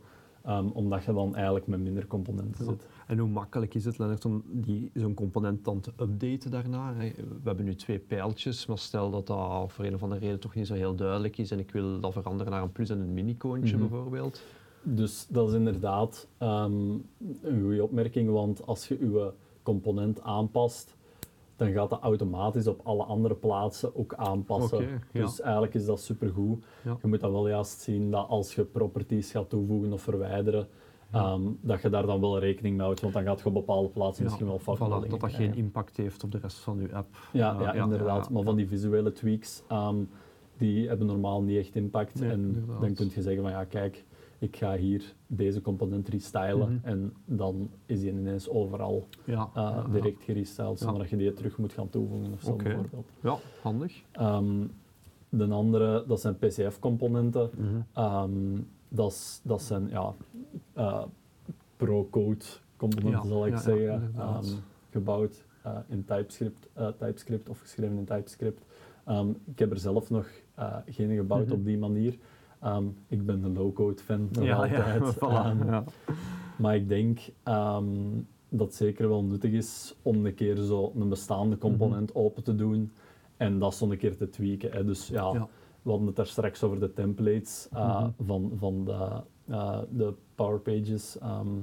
[0.48, 2.86] Um, omdat je dan eigenlijk met minder componenten zit.
[3.12, 4.42] En hoe makkelijk is het, Lennart, om
[4.94, 6.94] zo'n component dan te updaten daarna?
[6.96, 10.54] We hebben nu twee pijltjes, maar stel dat dat voor een of andere reden toch
[10.54, 13.14] niet zo heel duidelijk is en ik wil dat veranderen naar een plus en een
[13.14, 13.90] mini-koontje mm -hmm.
[13.90, 14.42] bijvoorbeeld.
[14.82, 17.04] Dus dat is inderdaad um,
[17.42, 20.96] een goede opmerking, want als je je component aanpast,
[21.56, 24.82] dan gaat dat automatisch op alle andere plaatsen ook aanpassen.
[25.12, 25.20] Ja.
[25.20, 26.64] Dus eigenlijk is dat supergoed.
[26.84, 26.96] Ja.
[27.02, 30.68] Je moet dan wel juist zien dat als je properties gaat toevoegen of verwijderen,
[31.12, 33.88] ehm, dat je daar dan wel rekening mee houdt, want dan gaat je op bepaalde
[33.88, 36.92] plaatsen misschien wel voilà, foutmeldingen dat dat geen impact heeft op de rest van uw
[36.94, 37.16] app.
[37.32, 38.30] Ja, ja, inderdaad.
[38.30, 39.96] maar van die visuele tweaks, ehm,
[40.56, 42.20] die hebben normaal niet echt impact.
[42.20, 42.80] Nee, en inderdaad.
[42.80, 44.04] dan kun je zeggen van ja, kijk,
[44.38, 46.86] ik ga hier deze component restylen Mhm.
[46.88, 49.06] en dan is die ineens overal
[49.54, 52.62] eh, direct gerestyled, zonder dat je die terug moet gaan toevoegen of zo Oké.
[52.62, 53.06] bijvoorbeeld.
[53.22, 54.02] Ja, handig.
[54.12, 54.66] Ehm,
[55.28, 57.50] de andere, dat zijn PCF-componenten.
[57.56, 58.60] Mhm.
[58.94, 60.14] Dat, dat zijn ja,
[60.72, 61.04] eh,
[61.76, 62.44] pro-code
[62.76, 64.12] componenten, zal ik zeggen.
[64.16, 64.44] Ehm,
[64.90, 68.64] gebouwd eh, in TypeScript, eh, TypeScript of geschreven in TypeScript.
[69.04, 70.26] Ehm, ik heb er zelf nog
[70.86, 71.52] geen gebouwd Mhm.
[71.54, 72.18] op die manier.
[72.60, 75.14] Ehm, ik ben een low-code fan nog altijd.
[75.16, 75.84] voilà,
[76.58, 77.20] maar ik denk
[78.48, 82.54] dat het zeker wel nuttig is om een keer zo een bestaande component open te
[82.54, 82.92] doen
[83.36, 84.72] en dat zo een keer te tweaken.
[84.72, 84.84] Hè.
[84.84, 85.48] Dus Ja.
[85.82, 88.10] We hadden het daar straks over de templates eh, Mhm.
[88.26, 91.18] van, van de, eh, de Power Pages.
[91.18, 91.58] Ehm,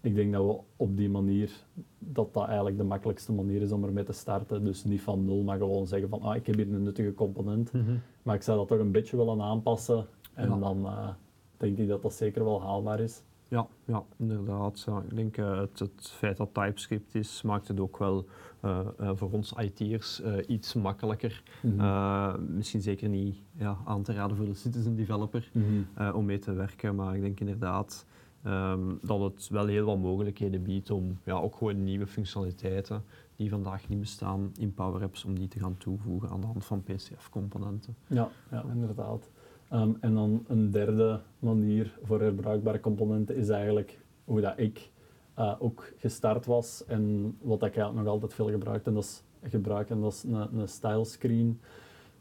[0.00, 1.64] ik denk dat we op die manier,
[1.98, 4.64] dat dat eigenlijk de makkelijkste manier is om ermee te starten.
[4.64, 7.72] Dus niet van nul, maar gewoon zeggen van, ah, ik heb hier een nuttige component,
[7.72, 7.96] Mhm.
[8.22, 10.06] maar ik zou dat toch een beetje willen aanpassen.
[10.34, 10.56] En Ja.
[10.58, 11.08] dan eh,
[11.56, 13.22] denk ik dat dat zeker wel haalbaar is.
[13.48, 14.82] Ja, ja, inderdaad.
[14.86, 15.02] Ja.
[15.08, 18.26] Ik denk uh, het, het, feit dat TypeScript is, maakt het ook wel
[18.64, 21.42] uh, uh, voor ons IT'ers iets makkelijker.
[21.62, 22.54] Mhm.
[22.54, 26.16] Misschien zeker niet ja, aan te raden voor de citizen developer Mhm.
[26.16, 28.06] om mee te werken, maar ik denk inderdaad
[28.46, 33.04] um, dat het wel heel wat mogelijkheden biedt om ja, ook gewoon nieuwe functionaliteiten
[33.36, 36.64] die vandaag niet bestaan in Power Apps, om die te gaan toevoegen aan de hand
[36.64, 37.96] van PCF-componenten.
[38.06, 39.30] Ja, ja, inderdaad.
[39.72, 44.90] Um, en dan een derde manier voor herbruikbare componenten is eigenlijk hoe dat ik
[45.38, 49.22] uh, ook gestart was en wat ik eigenlijk nog altijd veel gebruik en dat is,
[49.42, 51.60] gebruik, en dat is een, een style screen.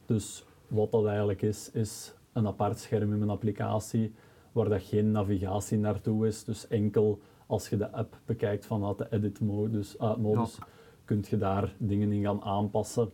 [0.06, 4.14] Dus wat dat eigenlijk is, is een apart scherm in mijn applicatie
[4.52, 6.44] waar dat geen navigatie naartoe is.
[6.44, 10.68] Dus enkel als je de app bekijkt vanuit de edit modus, uh, modus ja.
[11.06, 13.12] kun je daar dingen in gaan aanpassen.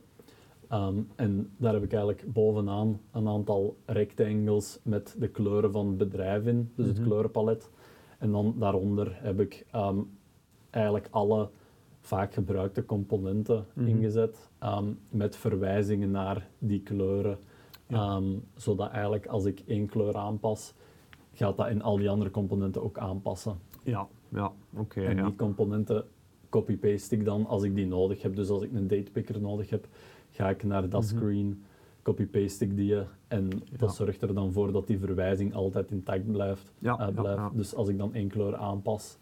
[0.74, 5.98] Um, en daar heb ik eigenlijk bovenaan een aantal rectangles met de kleuren van het
[5.98, 7.08] bedrijf in, dus het Mhm.
[7.08, 7.70] kleurenpalet.
[8.20, 10.10] En dan daaronder heb ik um,
[10.70, 11.50] eigenlijk alle
[12.00, 13.88] vaak gebruikte componenten Mhm.
[13.88, 17.38] ingezet um, met verwijzingen naar die kleuren.
[17.88, 18.22] Ja.
[18.56, 20.74] zodat eigenlijk als ik één kleur aanpas,
[21.34, 23.58] gaat dat in al die andere componenten ook aanpassen.
[23.84, 25.02] Ja, ja, oké.
[25.02, 25.26] en ja.
[25.26, 26.06] die componenten
[26.50, 28.36] copy-paste ik dan als ik die nodig heb.
[28.36, 29.88] Dus als ik een datepicker nodig heb,
[30.34, 31.16] ga ik naar dat Mhm.
[31.18, 31.64] screen,
[32.02, 32.96] copy-paste ik die
[33.28, 36.74] en dat zorgt er dan voor dat die verwijzing altijd intact blijft.
[36.80, 37.38] Ja, eh, blijft.
[37.40, 37.52] ja.
[37.54, 39.18] Dus als ik dan één kleur aanpas,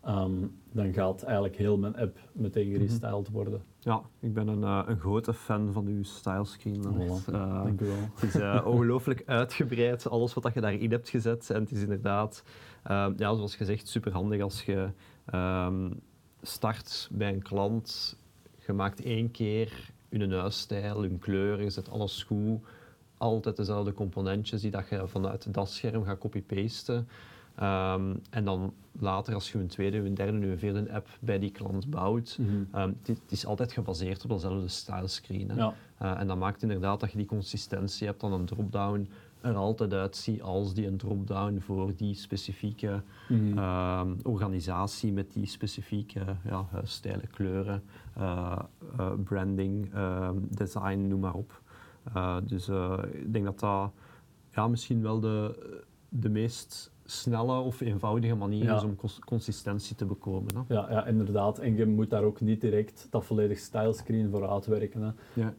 [0.00, 0.32] ehm,
[0.72, 2.76] dan gaat eigenlijk heel mijn app meteen Mhm.
[2.76, 3.62] gerestyled worden.
[3.78, 6.82] Ja, ik ben een, uh, een grote fan van uw stylescreen.
[6.82, 7.28] Voilà.
[7.34, 7.94] Uh, Dank u wel.
[8.14, 8.40] Het is
[8.74, 11.50] ongelooflijk uitgebreid, alles wat je daarin hebt gezet.
[11.50, 12.42] En het is inderdaad,
[12.90, 14.88] uh, ja, zoals gezegd, super handig als je
[15.34, 16.00] um,
[16.42, 18.16] start bij een klant.
[18.66, 22.60] Je maakt één keer je huisstijl, je kleur, je zet alles goed.
[23.18, 27.08] Altijd dezelfde componentjes die dat je vanuit dat scherm gaat copy-pasten.
[27.62, 31.50] Um, en dan later, als je een tweede, een derde, een vierde app bij die
[31.50, 32.80] klant bouwt, Mhm.
[32.80, 35.50] um, het, het is altijd gebaseerd op dezelfde stylescreen.
[35.50, 35.56] Hè.
[35.56, 35.74] Ja.
[36.02, 39.08] Uh, en dat maakt inderdaad dat je die consistentie hebt, dan een drop-down
[39.44, 43.58] er altijd uitziet als die een drop-down voor die specifieke Mhm.
[43.58, 47.82] um, organisatie met die specifieke ja, stijlen, kleuren,
[48.18, 48.58] uh,
[49.00, 51.62] uh, branding, um, design, noem maar op.
[52.44, 52.68] Dus
[53.12, 53.90] ik denk dat dat
[54.50, 55.58] ja, misschien wel de,
[56.08, 58.76] de meest snelle of eenvoudige manier Ja.
[58.76, 60.54] is om cons consistentie te bekomen.
[60.54, 60.74] Hè.
[60.74, 61.58] Ja, ja, inderdaad.
[61.58, 65.02] En je moet daar ook niet direct dat volledig stylescreen voor uitwerken.
[65.02, 65.10] Hè.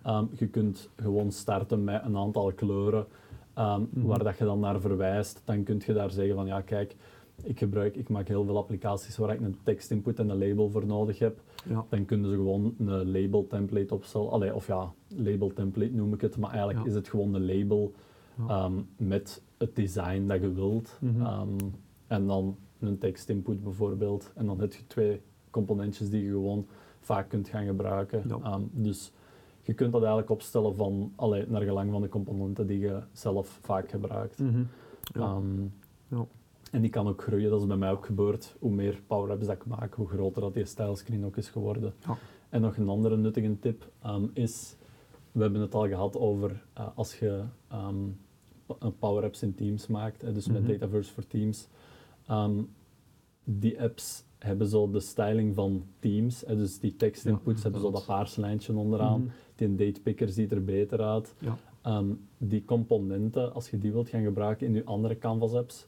[0.03, 0.17] Ja.
[0.19, 3.05] Um, je kunt gewoon starten met een aantal kleuren
[3.57, 4.05] um, Mhm.
[4.07, 5.41] waar dat je dan naar verwijst.
[5.45, 6.95] Dan kun je daar zeggen van ja, kijk,
[7.43, 10.85] ik, gebruik, ik maak heel veel applicaties waar ik een tekstinput en een label voor
[10.85, 11.41] nodig heb.
[11.69, 11.85] Ja.
[11.89, 14.29] Dan kunnen ze gewoon een label template opstellen.
[14.31, 16.85] Allee, of ja, label template noem ik het, maar eigenlijk Ja.
[16.85, 17.93] is het gewoon een label
[18.49, 20.97] um, met het design dat je wilt.
[21.01, 21.21] Mhm.
[21.25, 21.55] Um,
[22.07, 24.31] en dan een tekstinput bijvoorbeeld.
[24.35, 26.65] En dan heb je twee componentjes die je gewoon
[26.99, 28.23] vaak kunt gaan gebruiken.
[28.27, 28.53] Ja.
[28.53, 29.11] Um, dus
[29.65, 33.59] je kunt dat eigenlijk opstellen van, allee, naar gelang van de componenten die je zelf
[33.61, 34.39] vaak gebruikt.
[34.39, 34.63] Mhm.
[35.13, 35.35] Ja.
[35.35, 35.73] Um,
[36.07, 36.25] Ja.
[36.71, 38.55] En die kan ook groeien, dat is bij mij ook gebeurd.
[38.59, 41.93] Hoe meer power apps dat ik maak, hoe groter dat die stylescreen ook is geworden.
[42.05, 42.17] Ja.
[42.49, 44.75] En nog een andere nuttige tip um, is,
[45.31, 48.17] we hebben het al gehad over uh, als je um,
[48.99, 50.53] power apps in Teams maakt, hè, dus Mhm.
[50.61, 51.67] met Dataverse voor Teams.
[53.43, 56.43] Die apps hebben zo de styling van Teams.
[56.47, 59.19] Hè, dus die tekstinputs Ja, hebben zo dat paarse lijntje onderaan.
[59.21, 59.29] Mhm.
[59.55, 61.35] Die datepicker ziet er beter uit.
[61.39, 61.57] Ja.
[61.81, 62.05] Ehm,
[62.37, 65.87] die componenten, als je die wilt gaan gebruiken in je andere Canvas apps,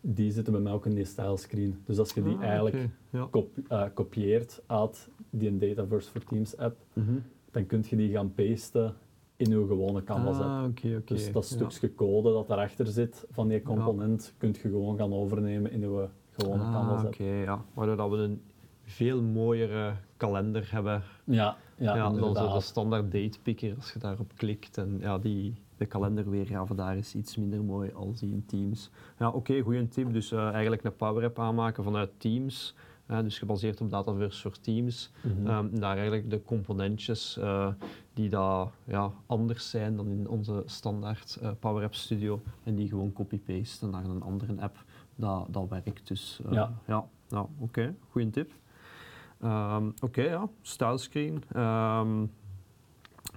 [0.00, 1.76] die zitten bij mij ook in die style screen.
[1.84, 3.26] Dus als je die Ah, eigenlijk Ja.
[3.30, 7.12] kop- eh, kopieert uit die Dataverse for Teams app, Mhm.
[7.50, 8.94] dan kun je die gaan pasten
[9.36, 10.78] in je gewone Canvas app.
[10.84, 10.96] Ah.
[11.04, 15.70] Dus dat stukje code dat daarachter zit van die component, kun je gewoon gaan overnemen
[15.72, 16.08] in je
[16.50, 17.64] Ah, oké, ja.
[17.74, 18.42] Waardoor dat we een
[18.84, 24.32] veel mooiere kalender hebben Ja, ja, ja, dan zo de standaard datepicker als je daarop
[24.36, 24.78] klikt.
[24.78, 28.90] En ja, die, de kalenderweergave daar is iets minder mooi als die in Teams.
[29.18, 30.12] Ja, oké, goede tip.
[30.12, 32.74] Dus eh, eigenlijk een Power App aanmaken vanuit Teams.
[33.06, 35.10] dus gebaseerd op Dataverse voor Teams.
[35.20, 35.46] Mhm.
[35.46, 37.68] Ehm, daar eigenlijk de componentjes eh,
[38.14, 42.40] die daar ja, anders zijn dan in onze standaard eh, Power App Studio.
[42.64, 44.84] En die gewoon copy-pasten naar een andere app.
[45.22, 46.40] Dat, dat werkt dus.
[46.46, 46.72] eh, Ja.
[46.86, 48.52] ja, ja oké, goede tip.
[49.40, 51.42] Ehm, Oké, ja, stylescreen.
[51.52, 52.24] Ehm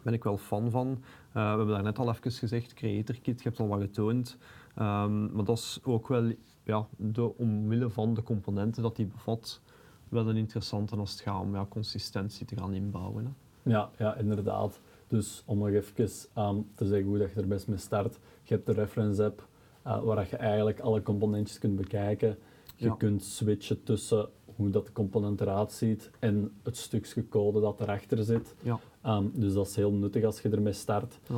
[0.03, 0.87] ben ik wel fan van.
[1.31, 4.37] Eh, we hebben daar net al even gezegd, Creator Kit, je hebt al wat getoond.
[4.75, 9.61] Ehm, maar dat is ook wel, ja, de, omwille van de componenten dat die bevat,
[10.09, 13.25] wel een interessante als het gaat om ja, consistentie te gaan inbouwen.
[13.25, 13.31] Hè.
[13.71, 14.79] Ja, ja, inderdaad.
[15.07, 18.19] Dus om nog even ehm, te zeggen hoe dat je er best mee start.
[18.43, 19.47] Je hebt de reference app,
[19.85, 22.37] eh, waar je eigenlijk alle componentjes kunt bekijken.
[22.75, 22.95] Je Ja.
[22.95, 28.23] kunt switchen tussen hoe dat de component eruit ziet en het stukje code dat erachter
[28.23, 28.55] zit.
[28.61, 28.79] Ja.
[29.01, 31.19] Ehm, dus dat is heel nuttig als je ermee start.
[31.29, 31.35] Ja.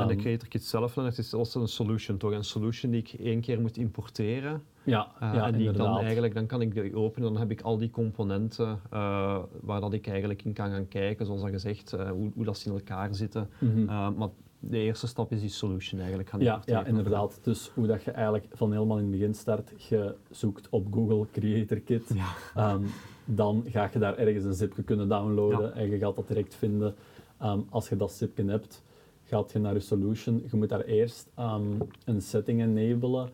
[0.00, 2.32] en de Ehm, Creator Kit zelf, dan, het is also een solution toch?
[2.32, 4.62] Een solution die ik één keer moet importeren.
[4.84, 7.60] ja, Eh, ja en die dan eigenlijk, dan kan ik die openen, dan heb ik
[7.60, 11.90] al die componenten eh, waar dat ik eigenlijk in kan gaan kijken, zoals dat gezegd,
[11.90, 13.48] hoe, hoe dat ze in elkaar zitten.
[13.58, 13.84] Mhm.
[14.18, 14.28] Maar
[14.60, 17.38] de eerste stap is die solution eigenlijk gaan Ja, ja, inderdaad.
[17.42, 21.26] Dus hoe dat je eigenlijk van helemaal in het begin start, je zoekt op Google
[21.32, 22.28] Creator Kit, Ja.
[22.54, 22.84] Ehm,
[23.24, 25.70] dan ga je daar ergens een zipje kunnen downloaden Ja.
[25.70, 26.94] en je gaat dat direct vinden.
[27.38, 28.82] Ehm, als je dat zipje hebt,
[29.24, 30.42] gaat je naar je solution.
[30.50, 33.30] Je moet daar eerst ehm, een setting enabelen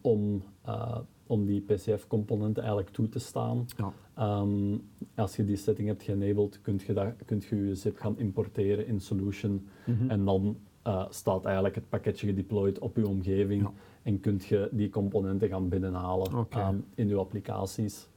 [0.00, 0.98] om, eh,
[1.30, 3.66] om die PCF-componenten eigenlijk toe te staan.
[3.76, 3.92] Ja.
[4.14, 4.78] Ehm,
[5.14, 8.86] als je die setting hebt geënabled, kun je, dat, kunt je je zip gaan importeren
[8.86, 9.68] in Solution.
[9.86, 10.10] Mhm.
[10.10, 13.72] En dan eh, staat eigenlijk het pakketje gedeployed op je omgeving Ja.
[14.02, 18.08] en kunt je die componenten gaan binnenhalen ehm, in je applicaties.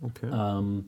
[0.00, 0.26] Oké.
[0.26, 0.80] Ehm,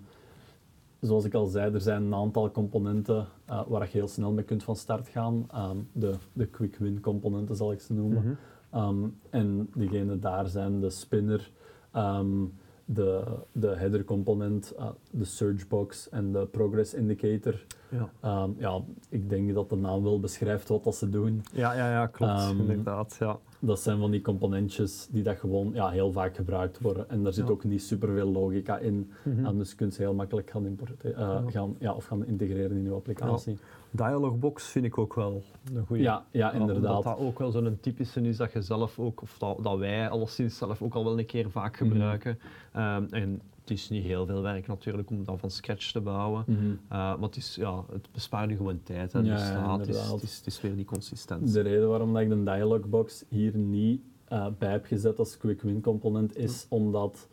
[1.00, 4.44] zoals ik al zei, er zijn een aantal componenten eh, waar je heel snel mee
[4.44, 5.46] kunt van start gaan.
[5.92, 8.22] De, de quick win componenten zal ik ze noemen.
[8.22, 8.35] Mhm.
[8.77, 11.51] Ehm, en diegene daar zijn de spinner,
[11.93, 12.45] ehm,
[12.85, 17.67] de, de header component, eh, de search box en de progress indicator.
[17.90, 18.11] Ja.
[18.20, 21.42] Ehm, ja, ik denk dat de naam wel beschrijft wat dat ze doen.
[21.53, 22.33] Ja, ja, ja, klopt.
[22.33, 23.16] Ehm, inderdaad.
[23.20, 23.38] Ja.
[23.61, 27.11] Dat zijn van die componentjes die dat gewoon ja, heel vaak gebruikt worden.
[27.11, 27.53] En daar zit Ja.
[27.53, 29.11] ook niet superveel logica in.
[29.25, 31.51] En dus kun je ze heel makkelijk gaan, importeren, eh, Ja.
[31.51, 33.59] gaan, ja, of gaan integreren in je applicatie.
[33.90, 35.42] Dialogbox vind ik ook wel
[35.75, 36.03] een goede.
[36.03, 36.83] Ja, ja, inderdaad.
[36.83, 40.09] Dat dat ook wel zo'n typische is dat je zelf ook, of dat, dat wij
[40.09, 41.90] alleszins zelf ook al wel een keer vaak Mhm.
[41.90, 42.38] gebruiken.
[42.72, 46.44] Ehm, en het is niet heel veel werk natuurlijk om dat van scratch te bouwen.
[46.46, 46.64] Mhm.
[46.64, 49.12] Uh, maar het, is, ja, het bespaart je gewoon tijd.
[49.12, 49.18] Hè.
[49.18, 51.52] Ja, dus, ja, het, is, het, is, het is weer die consistentie.
[51.52, 55.62] De reden waarom dat ik de dialogbox hier niet eh, bij heb gezet als quick
[55.62, 57.29] win component is omdat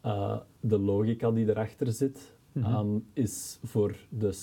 [0.00, 2.66] eh, de logica die erachter zit, Mhm.
[2.66, 4.38] ehm, is voor de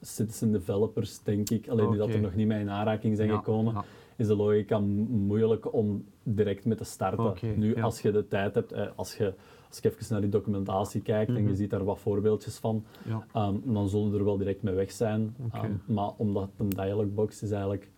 [0.00, 3.36] citizen developers, denk ik, alleen die dat er nog niet mee in aanraking zijn Ja,
[3.36, 3.84] gekomen, ja.
[4.16, 7.58] is de logica moeilijk om direct mee te starten.
[7.58, 7.82] Nu, ja.
[7.82, 9.34] als je de tijd hebt, eh, als je
[9.68, 11.48] als je even naar die documentatie kijkt en Mhm.
[11.48, 13.26] je ziet daar wat voorbeeldjes van, Ja.
[13.32, 15.36] Ehm, dan zullen er wel direct mee weg zijn.
[15.52, 17.90] Ehm, maar omdat een dialogbox is eigenlijk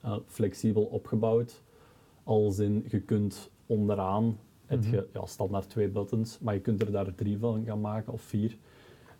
[0.00, 1.62] eh, flexibel opgebouwd.
[2.24, 4.90] Als in, je kunt onderaan, heb Mhm.
[4.90, 8.22] je ja, standaard twee buttons, maar je kunt er daar drie van gaan maken of
[8.22, 8.56] vier.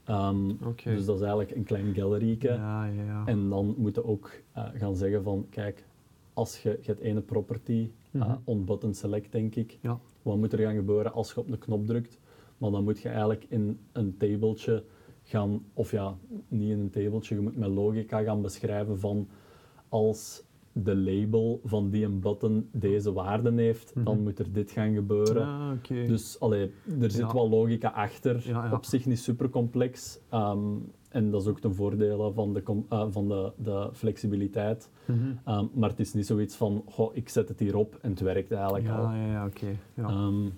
[0.04, 0.52] Ehm.
[0.84, 2.48] Dus dat is eigenlijk een klein galleryke.
[2.48, 3.22] Ja, ja, ja.
[3.26, 5.84] En dan moet je ook eh, gaan zeggen van, kijk,
[6.34, 8.36] als je, je hebt ene property, eh, Mhm.
[8.44, 9.98] on button select denk ik, Ja.
[10.26, 12.18] Wat moet er gaan gebeuren als je op de knop drukt?
[12.58, 14.84] Maar dan moet je eigenlijk in een tabletje
[15.22, 16.16] gaan, of ja,
[16.48, 19.28] niet in een tabletje, je moet met logica gaan beschrijven van
[19.88, 24.22] als de label van die een button deze waarden heeft, dan Mhm.
[24.22, 25.42] moet er dit gaan gebeuren.
[25.46, 25.70] Ah.
[26.08, 27.32] Dus allee, er zit Ja.
[27.32, 28.72] wel logica achter, Ja, ja.
[28.72, 30.20] op zich niet super complex.
[30.30, 30.60] ehm,
[31.16, 34.90] en dat is ook ten voordele van de, eh, van de, de flexibiliteit.
[35.04, 35.18] Mhm.
[35.44, 38.52] Ehm, maar het is niet zoiets van, goh, ik zet het hierop en het werkt
[38.52, 39.02] eigenlijk al.
[39.02, 39.76] Ja, ja, oké.
[39.94, 40.08] Ja.
[40.08, 40.48] Ehm,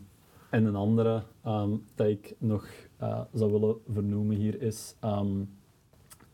[0.51, 2.67] en een andere ehm, dat ik nog
[2.97, 4.95] eh, zou willen vernoemen hier is,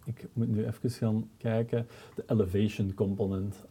[0.05, 3.65] ik moet nu even gaan kijken, de elevation component.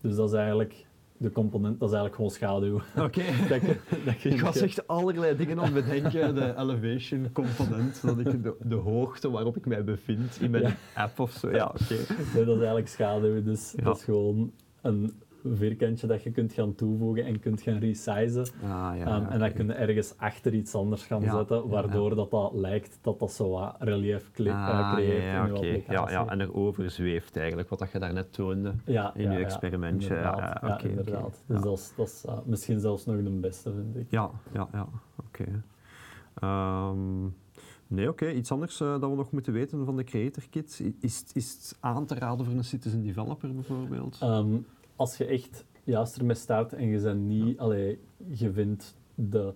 [0.00, 0.86] Dus dat is eigenlijk
[1.18, 2.80] de component, dat is eigenlijk gewoon schaduw.
[3.04, 3.22] Oké.
[4.28, 6.34] Ik was echt allerlei dingen aan het bedenken.
[6.34, 10.74] De elevation component, dat ik de, de hoogte waarop ik mij bevind in mijn Ja.
[10.94, 11.50] app of zo.
[11.50, 11.94] Ja, oké.
[12.34, 13.82] Nee, dat is eigenlijk schaduw, dus Ja.
[13.84, 14.52] dat is gewoon
[14.82, 15.12] een
[15.44, 18.46] vierkantje dat je kunt gaan toevoegen en kunt gaan resizen.
[18.62, 19.56] Ah, ja, Ehm, en dan oké.
[19.56, 23.32] kun je ergens achter iets anders gaan Ja, zetten, waardoor Dat, dat lijkt dat dat
[23.32, 25.82] zo wat relief kle- eh, Ah, creëert ja, ja, in.
[25.88, 28.74] Ja, ja, en erover zweeft eigenlijk, wat dat je daarnet toonde.
[29.14, 30.14] In je experimentje.
[30.14, 30.82] Ja, inderdaad.
[30.82, 31.42] inderdaad.
[31.46, 34.06] Dus dat is, dat is eh, misschien zelfs nog de beste, vind ik.
[34.10, 34.88] Ja, ja, ja,
[35.26, 35.62] oké.
[36.34, 37.22] Ehm,
[37.86, 38.30] nee, oké.
[38.30, 40.82] Iets anders eh, dat we nog moeten weten van de Creator Kit.
[41.00, 44.18] Is, het- is het aan te raden voor een citizen developer bijvoorbeeld?
[44.20, 44.46] Ehm,
[44.98, 49.52] als je echt juist ermee start en je bent niet, allee, je vindt de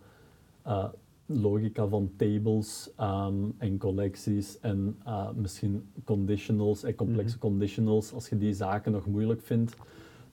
[0.63, 0.85] eh,
[1.27, 7.47] logica van tables ehm, en collecties en eh, misschien conditionals en complexe Mhm.
[7.47, 9.77] conditionals, als je die zaken nog moeilijk vindt,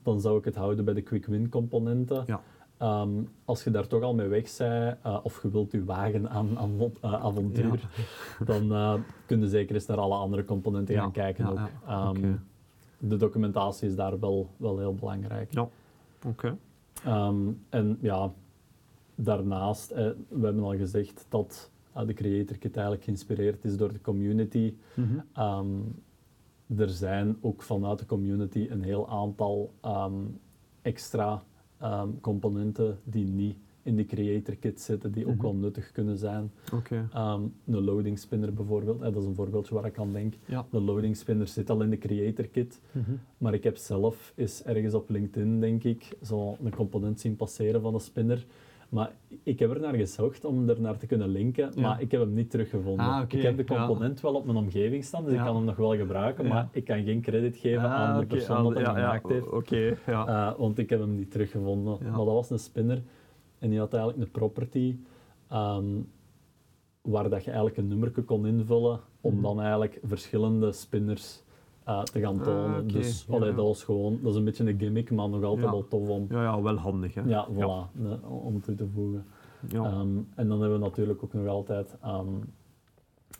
[0.02, 2.24] dan zou ik het houden bij de quick win componenten.
[2.26, 2.40] Ja.
[2.76, 3.10] Ehm,
[3.44, 6.58] als je daar toch al mee weg bent, eh, of je wilt je wagen aan,
[6.58, 7.88] aan avon- avontuur,
[8.44, 8.94] dan eh
[9.26, 11.58] kun je zeker eens naar alle andere componenten Ja, gaan kijken ja, ook.
[11.88, 12.32] Ehm.
[13.00, 15.52] De documentatie is daar wel, wel heel belangrijk.
[15.52, 15.68] Ja,
[16.26, 16.56] oké.
[17.04, 18.32] Ehm, en ja,
[19.14, 23.92] daarnaast, eh, we hebben al gezegd dat eh, de Creator Kit eigenlijk geïnspireerd is door
[23.92, 24.74] de community.
[24.94, 25.18] Mhm.
[25.32, 25.78] Ehm,
[26.76, 30.14] er zijn ook vanuit de community een heel aantal ehm,
[30.82, 31.42] extra
[32.20, 35.42] componenten die niet in de Creator Kit zitten, die ook Mhm.
[35.42, 36.50] wel nuttig kunnen zijn.
[36.74, 37.08] Oké.
[37.12, 40.34] Ehm, een loading spinner bijvoorbeeld, eh, dat is een voorbeeldje waar ik aan denk.
[40.44, 40.66] Ja.
[40.70, 43.10] De loading spinner zit al in de Creator Kit, Mhm.
[43.38, 47.80] maar ik heb zelf eens ergens op LinkedIn, denk ik, zo een component zien passeren
[47.80, 48.44] van een spinner.
[48.88, 49.12] Maar
[49.42, 51.80] ik heb er naar gezocht om er naar te kunnen linken, Ja.
[51.80, 53.06] maar ik heb hem niet teruggevonden.
[53.06, 53.86] Ah, Ik heb de ja.
[53.86, 55.38] component wel op mijn omgeving staan, dus Ja.
[55.38, 58.26] ik kan hem nog wel gebruiken, maar ik kan geen credit geven Ah, aan de
[58.26, 59.98] persoon aan- dat hem ja, ja, gemaakt heeft.
[60.06, 61.98] Eh, want ik heb hem niet teruggevonden.
[62.02, 63.02] Maar dat was een spinner
[63.60, 64.96] en die had eigenlijk een property
[65.48, 65.86] ehm,
[67.02, 69.42] waar dat je eigenlijk een nummerke kon invullen om Mhm.
[69.42, 71.42] dan eigenlijk verschillende spinners
[71.84, 72.88] eh, te gaan Ah, tonen.
[72.88, 73.56] Dus ja, allee, ja.
[73.56, 75.70] dat was gewoon, dat is een beetje een gimmick, maar nog altijd Ja.
[75.72, 77.20] wel tof om, ja, ja, wel handig, hè.
[77.22, 79.24] ja, voilà, ne- om toe te voegen.
[79.68, 79.84] Ja.
[79.84, 82.26] Ehm, en dan hebben we natuurlijk ook nog altijd, ehm,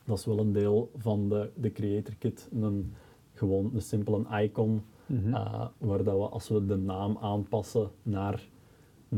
[0.05, 2.93] dat is wel een deel van de, de Creator Kit, een,
[3.35, 5.35] gewoon een simpele icon Mhm.
[5.35, 8.49] eh, waar dat we, als we de naam aanpassen naar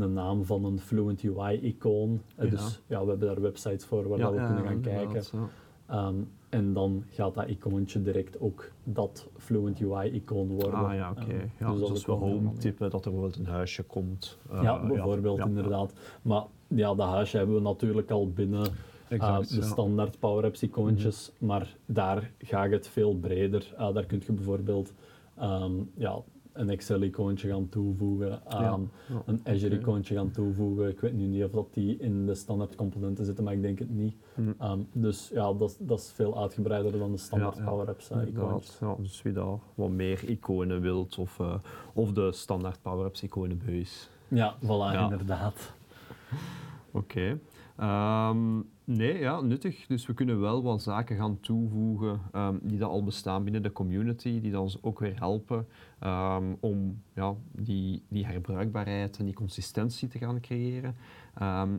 [0.01, 2.49] een naam van een Fluent UI-icoon, eh, Ja.
[2.49, 5.23] dus ja, we hebben daar websites voor waar Ja, we kunnen gaan kijken.
[5.87, 6.15] Ehm,
[6.49, 10.73] en dan gaat dat icoontje direct ook dat Fluent UI-icoon worden.
[10.73, 11.21] Ah ja, oké.
[11.31, 14.37] Ehm, ja, dus als we home typen, dat er bijvoorbeeld een huisje komt.
[14.51, 15.93] eh, ja, bijvoorbeeld inderdaad.
[16.21, 18.67] Maar ja, dat huisje hebben we natuurlijk al binnen
[19.07, 19.67] Exact, eh, de ja.
[19.71, 23.73] standaard Power Apps icoontjes, maar daar ga je het veel breder.
[23.77, 24.93] Daar kun je bijvoorbeeld
[25.37, 26.21] ehm, ja,
[26.53, 28.79] een Excel-icoontje gaan toevoegen, ja,
[29.25, 29.41] een.
[29.43, 30.87] Azure-icoontje gaan toevoegen.
[30.89, 33.79] Ik weet nu niet of dat die in de standaard componenten zitten, maar ik denk
[33.79, 34.15] het niet.
[34.35, 34.41] Hm.
[34.59, 38.09] Ehm, dus ja, dat, is- dat is veel uitgebreider dan de standaard Ja, Power Apps
[38.09, 38.77] eh, icoontjes.
[38.79, 41.55] Ja, dus wie daar wat meer iconen wilt, of, eh,
[41.93, 44.09] of de standaard Power-Apps iconenbuis.
[44.27, 45.03] Ja, voilà, Ja.
[45.11, 45.73] inderdaad.
[46.91, 47.39] Oké.
[47.75, 49.87] Ehm, nee, ja, nuttig.
[49.87, 53.71] Dus we kunnen wel wat zaken gaan toevoegen ehm, die dat al bestaan binnen de
[53.71, 55.67] community, die dan ons ook weer helpen
[55.99, 60.95] ehm, om ja, die, die herbruikbaarheid en die consistentie te gaan creëren.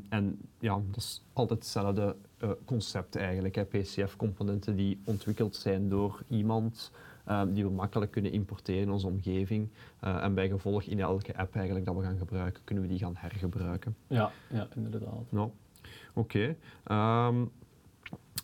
[0.08, 3.68] En ja, dat is altijd hetzelfde eh, concept eigenlijk.
[3.68, 6.90] PCF-componenten die ontwikkeld zijn door iemand
[7.48, 9.68] die we makkelijk kunnen importeren in onze omgeving.
[10.00, 12.98] Eh, en bij gevolg in elke app eigenlijk dat we gaan gebruiken, kunnen we die
[12.98, 13.96] gaan hergebruiken.
[14.06, 15.26] Ja, ja, inderdaad.
[15.30, 15.50] Ja,
[16.14, 16.56] oké.
[16.84, 17.44] Ehm,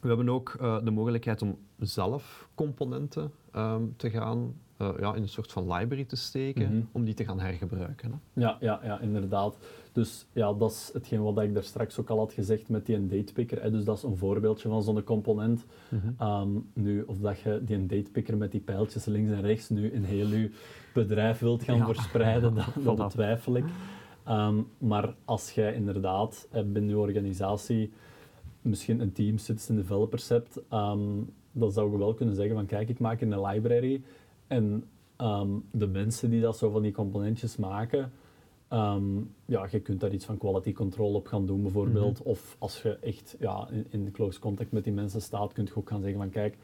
[0.00, 5.22] we hebben ook eh, de mogelijkheid om zelf componenten ehm, te gaan eh, ja, in
[5.22, 6.82] een soort van library te steken, Mhm.
[6.92, 8.10] om die te gaan hergebruiken.
[8.12, 8.40] Hè.
[8.40, 9.58] Ja, ja, ja, inderdaad.
[9.92, 13.06] Dus ja, dat is hetgeen wat ik daar straks ook al had gezegd met die
[13.06, 13.62] datepicker.
[13.62, 13.70] Hè.
[13.70, 15.64] Dus dat is een voorbeeldje van zo'n component.
[16.18, 20.02] Ehm, nu, of dat je die datepicker met die pijltjes links en rechts nu in
[20.04, 20.50] heel je
[20.94, 21.84] bedrijf wilt gaan Ja.
[21.86, 23.64] verspreiden, dat, dat betwijfel ik.
[24.24, 27.92] Ehm, maar als jij inderdaad eh, binnen je organisatie
[28.62, 31.00] misschien een team citizen developers hebt, ehm,
[31.52, 34.02] dan zou je wel kunnen zeggen van kijk, ik maak een library
[34.46, 34.84] en
[35.16, 38.12] ehm, de mensen die dat zo van die componentjes maken,
[39.46, 42.22] ja, je kunt daar iets van quality control op gaan doen bijvoorbeeld.
[42.22, 45.76] Of als je echt ja, in, in close contact met die mensen staat, kun je
[45.76, 46.56] ook gaan zeggen van kijk,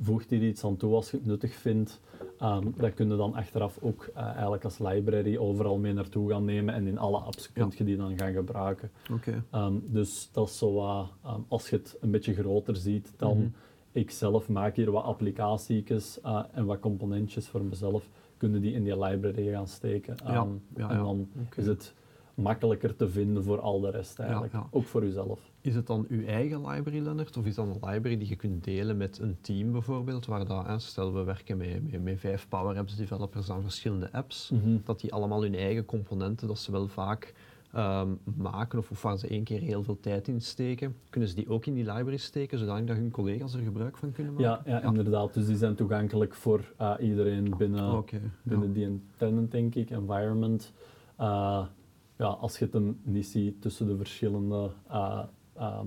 [0.00, 2.00] voeg hier iets aan toe als je het nuttig vindt.
[2.38, 6.44] Ehm, dat kun je dan achteraf ook eh, eigenlijk als library overal mee naartoe gaan
[6.44, 8.90] nemen en in alle apps kun je die dan gaan gebruiken.
[9.12, 9.44] Oké.
[9.50, 13.36] Ehm, dus dat is zo wat, ehm, als je het een beetje groter ziet, dan
[13.38, 13.48] Mhm.
[13.92, 16.20] ik zelf maak hier wat applicaties
[16.52, 18.08] en wat componentjes voor mezelf.
[18.36, 20.14] kunnen die in die library gaan steken.
[20.24, 21.02] Ja, ja, en ja.
[21.02, 21.94] dan is het
[22.34, 24.52] makkelijker te vinden voor al de rest eigenlijk.
[24.70, 25.47] Ook voor uzelf.
[25.60, 27.36] Is het dan uw eigen library, Lennart?
[27.36, 30.26] Of is dat een library die je kunt delen met een team bijvoorbeeld?
[30.26, 34.52] Waar dat, stel we werken met, met, met vijf Power Apps developers aan verschillende apps.
[34.84, 37.34] Dat die allemaal hun eigen componenten, dat ze wel vaak
[37.72, 41.34] ehm, maken of, of waar ze één keer heel veel tijd in steken, kunnen ze
[41.34, 44.62] die ook in die library steken, zodat dat hun collega's er gebruik van kunnen maken?
[44.66, 45.34] Ja, ja, inderdaad.
[45.34, 48.04] Dus die zijn toegankelijk voor eh, iedereen binnen,
[48.42, 48.74] binnen ja.
[48.74, 50.72] die tenant, denk ik, environment.
[51.16, 51.66] Eh,
[52.16, 54.70] ja, als je het hem niet ziet tussen de verschillende...
[54.88, 55.22] eh,
[55.58, 55.86] ehm,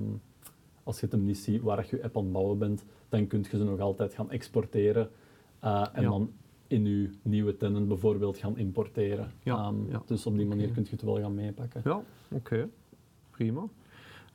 [0.84, 3.28] als je het hem niet ziet waar je je app aan het bouwen bent, dan
[3.28, 5.10] kun je ze nog altijd gaan exporteren
[5.60, 6.10] eh, en Ja.
[6.10, 6.32] dan
[6.68, 9.32] in je nieuwe tenant bijvoorbeeld gaan importeren.
[9.44, 10.02] Ja, Ehm, ja.
[10.06, 10.74] Dus op die manier Oké.
[10.74, 11.82] kun je het wel gaan meepakken.
[11.84, 12.02] Ja,
[12.32, 12.70] oké.
[13.30, 13.64] Prima.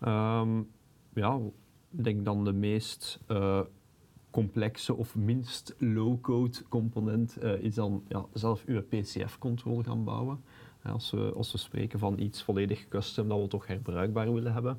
[0.01, 0.63] Ehm,
[1.15, 1.39] ja,
[1.97, 3.61] ik denk dan de meest eh,
[4.31, 10.41] complexe of minst low-code component eh, is dan ja, zelf uw PCF-controle gaan bouwen.
[10.83, 14.79] Als, we, als we spreken van iets volledig custom dat we toch herbruikbaar willen hebben.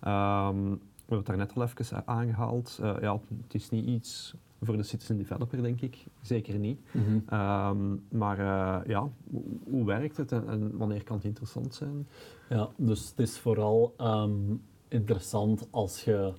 [0.00, 0.70] Ehm,
[1.10, 2.78] we hebben het daar net al even aangehaald.
[2.82, 6.04] Eh, ja, het is niet iets voor de citizen developer, denk ik.
[6.22, 6.80] Zeker niet.
[6.92, 7.18] Mhm.
[7.28, 12.08] Ehm, maar eh, ja, hoe, hoe werkt het en, en wanneer kan het interessant zijn?
[12.48, 14.54] Ja, dus het is vooral ehm,
[14.88, 16.32] interessant als je,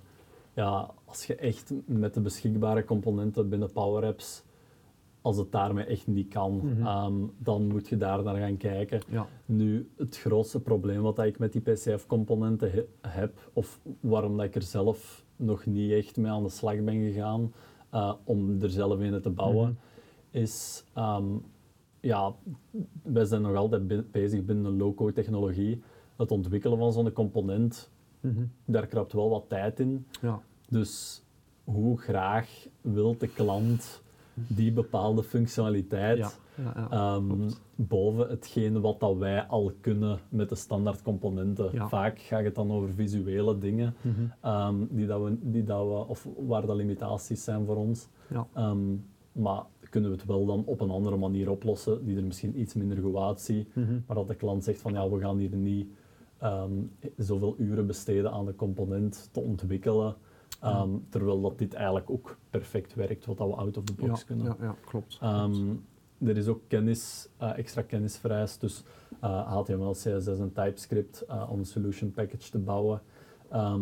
[0.53, 4.43] ja, als je echt met de beschikbare componenten binnen Power Apps,
[5.21, 6.85] als het daarmee echt niet kan, Mhm.
[6.85, 9.01] ehm, dan moet je daar naar gaan kijken.
[9.09, 9.27] Ja.
[9.45, 14.55] Nu, het grootste probleem wat ik met die PCF-componenten he- heb, of waarom dat ik
[14.55, 17.53] er zelf nog niet echt mee aan de slag ben gegaan
[17.89, 19.67] eh, om er zelf een te bouwen,
[20.31, 20.41] Mhm.
[20.43, 21.25] is, ehm,
[21.99, 22.35] ja,
[23.03, 25.81] wij zijn nog altijd be- bezig binnen de low-code technologie.
[26.17, 28.43] Het ontwikkelen van zo'n component, Mhm.
[28.65, 30.05] daar krapt wel wat tijd in.
[30.21, 30.41] Ja.
[30.69, 31.23] Dus
[31.63, 34.01] hoe graag wil de klant
[34.33, 36.17] die bepaalde functionaliteit
[37.27, 37.61] klopt.
[37.75, 41.71] boven hetgene wat dat wij al kunnen met de standaard componenten.
[41.89, 44.13] Vaak gaat het dan over visuele dingen Mhm.
[44.41, 48.07] ehm, die dat we, die dat we, of waar dat limitaties zijn voor ons.
[48.53, 48.79] Ehm,
[49.31, 52.73] maar kunnen we het wel dan op een andere manier oplossen, die er misschien iets
[52.73, 53.99] minder goed uitziet, Mhm.
[54.07, 55.87] maar dat de klant zegt van ja, we gaan hier niet
[57.17, 60.15] zoveel uren besteden aan de component te ontwikkelen,
[60.61, 64.19] ehm, terwijl dat dit eigenlijk ook perfect werkt, wat dat we out of the box
[64.19, 64.45] ja, kunnen.
[64.45, 65.17] ja, ja, klopt.
[65.21, 65.73] Ehm,
[66.17, 68.83] er is ook kennis, eh, extra kennis vereist, dus
[69.19, 73.01] eh, HTML, CSS en TypeScript eh, om een solution package te bouwen.
[73.49, 73.81] Ehm,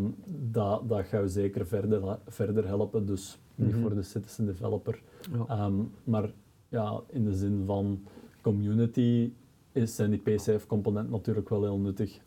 [0.52, 3.82] dat, dat gaat je zeker verder, verder helpen, dus niet Mhm.
[3.82, 5.02] voor de citizen developer.
[6.04, 6.32] Maar
[6.70, 8.04] ja, in de zin van
[8.42, 9.32] community
[9.72, 12.20] is, zijn die PCF-componenten natuurlijk wel heel nuttig.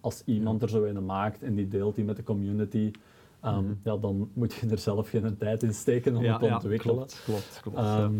[0.00, 2.90] Als iemand er zo een maakt en die deelt die met de community,
[3.40, 3.72] ehm, Mhm.
[3.84, 6.94] ja, dan moet je er zelf geen tijd in steken om ja, het te ontwikkelen.
[6.96, 7.76] klopt, klopt, klopt.
[7.78, 8.14] Ehm.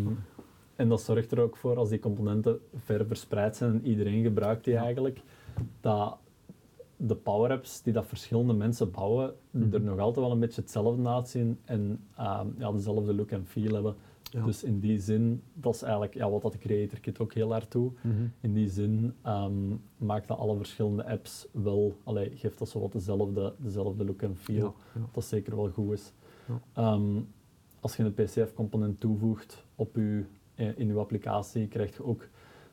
[0.75, 4.63] En dat zorgt er ook voor, als die componenten ver verspreid zijn en iedereen gebruikt
[4.63, 5.21] die eigenlijk,
[5.81, 6.17] dat
[6.97, 9.73] de power apps die dat verschillende mensen bouwen, Mhm.
[9.73, 13.73] er nog altijd wel een beetje hetzelfde uitzien en ehm, ja, dezelfde look en feel
[13.73, 13.95] hebben.
[14.31, 14.45] Ja.
[14.45, 17.51] Dus in die zin, dat is eigenlijk ja, wat dat de Creator Kit ook heel
[17.51, 18.03] hard doet.
[18.03, 18.25] Mhm.
[18.41, 22.91] In die zin ehm, maakt dat alle verschillende apps wel, allee, geeft dat zo wat
[22.91, 24.55] dezelfde, dezelfde look en feel.
[24.55, 25.07] Ja, ja.
[25.11, 26.13] Dat zeker wel goed is.
[26.73, 27.19] Ehm,
[27.79, 30.23] als je een PCF-component toevoegt op je,
[30.55, 32.27] eh, in je applicatie, krijg je ook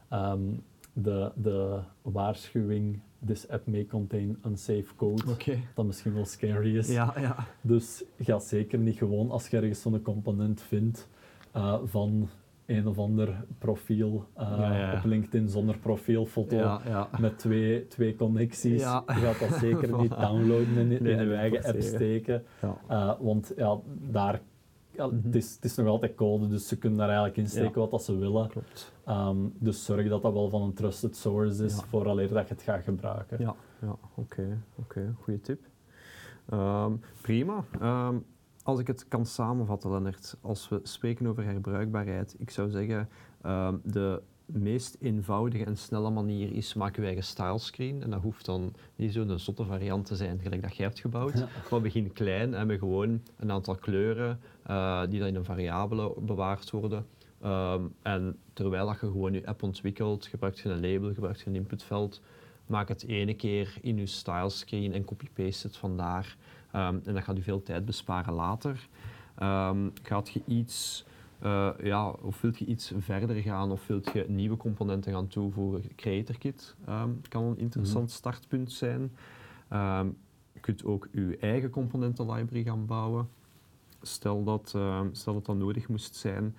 [0.08, 0.54] ehm,
[0.92, 5.22] de, de waarschuwing: This app may contain unsafe code.
[5.30, 5.58] Oké.
[5.74, 6.88] Dat misschien wel scary is.
[6.88, 7.46] Ja, ja.
[7.60, 11.08] Dus ga zeker niet gewoon als je ergens zo'n component vindt
[11.52, 12.28] eh, van
[12.66, 14.96] een of ander profiel eh, Ja, ja, ja.
[14.98, 18.80] op LinkedIn zonder profielfoto Ja, met twee, twee connecties.
[18.82, 22.44] Je gaat dat zeker niet downloaden en in, Nee, in je niet eigen app steken.
[22.88, 23.76] Eh, want ja,
[24.10, 24.40] daar,
[24.96, 25.16] Mhm.
[25.26, 28.02] het, is, het is nog altijd code, dus ze kunnen daar eigenlijk insteken wat dat
[28.02, 28.48] ze willen.
[28.48, 28.92] Klopt.
[29.04, 31.84] Ehm, dus zorg dat dat wel van een trusted source is, Ja.
[31.88, 33.36] vooraleer dat je het gaat gebruiken.
[33.40, 35.60] Ja, ja oké, oké, goede tip.
[36.48, 36.92] Ehm,
[37.22, 37.64] prima.
[37.80, 38.16] Ehm,
[38.68, 43.08] als ik het kan samenvatten, Lennart, als we spreken over herbruikbaarheid, ik zou zeggen,
[43.42, 48.02] ehm, de meest eenvoudige en snelle manier is maken wij een stylescreen.
[48.02, 51.38] En dat hoeft dan niet zo'n zotte variant te zijn, gelijk dat jij hebt gebouwd.
[51.38, 51.48] Ja.
[51.70, 56.70] Maar begin klein en gewoon een aantal kleuren eh, die dan in een variabele bewaard
[56.70, 57.06] worden.
[57.40, 61.46] Ehm, en terwijl dat je gewoon je app ontwikkelt, gebruikt je een label, gebruikt je
[61.46, 62.20] een inputveld,
[62.66, 66.36] maak het ene keer in je stylescreen en copy-paste het vandaar.
[66.70, 68.88] Ehm, en dat gaat je veel tijd besparen later.
[69.34, 71.04] Ehm, gaat je iets,
[71.38, 75.94] eh, ja, of wilt je iets verder gaan of wilt je nieuwe componenten gaan toevoegen?
[75.96, 79.12] Creator Kit ehm, kan een interessant startpunt zijn.
[80.52, 83.28] Je kunt ook je eigen componentenlibrary gaan bouwen.
[84.02, 84.68] Stel dat,
[85.12, 86.56] stel dat dat nodig moest zijn.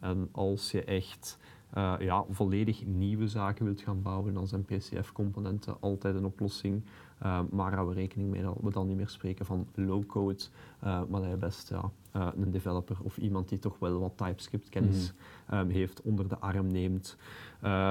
[0.00, 1.38] En als je echt
[1.70, 6.82] eh, ja, volledig nieuwe zaken wilt gaan bouwen, dan zijn PCF-componenten altijd een oplossing.
[7.18, 10.42] Ehm, maar houden we rekening mee dat we dan niet meer spreken van low-code,
[10.80, 14.16] eh, maar dat je best ja, eh, een developer of iemand die toch wel wat
[14.16, 15.12] TypeScript-kennis
[15.48, 17.16] ehm, heeft onder de arm neemt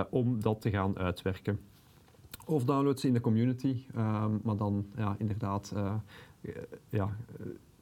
[0.10, 1.60] om dat te gaan uitwerken.
[2.46, 3.84] Of download ze in de community,
[4.44, 5.74] maar dan ja, inderdaad
[6.90, 7.16] ja,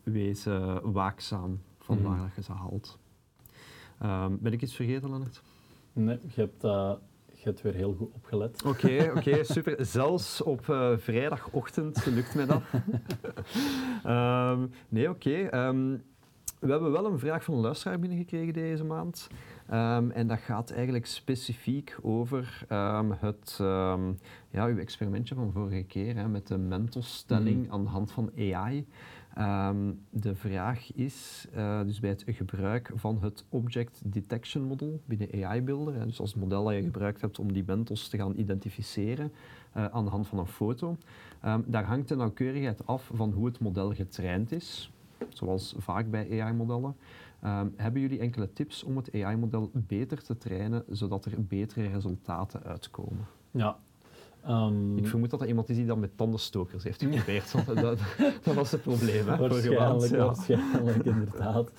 [0.04, 0.46] wees
[0.84, 2.08] waakzaam van Mhm.
[2.08, 2.98] waar je ze haalt.
[4.40, 5.42] ben ik iets vergeten, Lennart?
[5.94, 6.94] Nee, je hebt, eh,
[7.46, 8.64] je hebt weer heel goed opgelet.
[8.66, 9.86] Oké, oké, super.
[9.86, 12.62] Zelfs op eh, vrijdagochtend lukt mij dat.
[14.04, 15.32] Ehm, nee, oké.
[15.44, 15.98] Ehm,
[16.60, 19.28] we hebben wel een vraag van een luisteraar binnengekregen deze maand.
[19.70, 22.66] Ehm, en dat gaat eigenlijk specifiek over
[23.20, 23.56] het,
[24.50, 27.74] ja, uw experimentje van vorige keer hè, met de Mentos-stelling Mhm.
[27.74, 28.88] aan de hand van AI.
[29.36, 35.46] Ehm, de vraag is, eh, dus bij het gebruik van het Object Detection Model binnen
[35.46, 39.32] AI Builder, dus als model dat je gebruikt hebt om die bentos te gaan identificeren
[39.72, 40.98] eh, aan de hand van een foto,
[41.42, 44.92] ehm, daar hangt de nauwkeurigheid af van hoe het model getraind is,
[45.30, 46.96] zoals vaak bij AI-modellen.
[47.42, 52.64] Ehm, hebben jullie enkele tips om het AI-model beter te trainen, zodat er betere resultaten
[52.64, 53.26] uitkomen?
[53.52, 53.78] Ja.
[54.46, 58.00] Ehm, Ik vermoed dat er iemand is die dat met tandenstokers heeft geprobeerd, want dat,
[58.44, 59.28] dat was het probleem.
[59.28, 60.26] Hè, Waarschijnlijk, ja.
[60.26, 61.72] waarschijnlijk, inderdaad.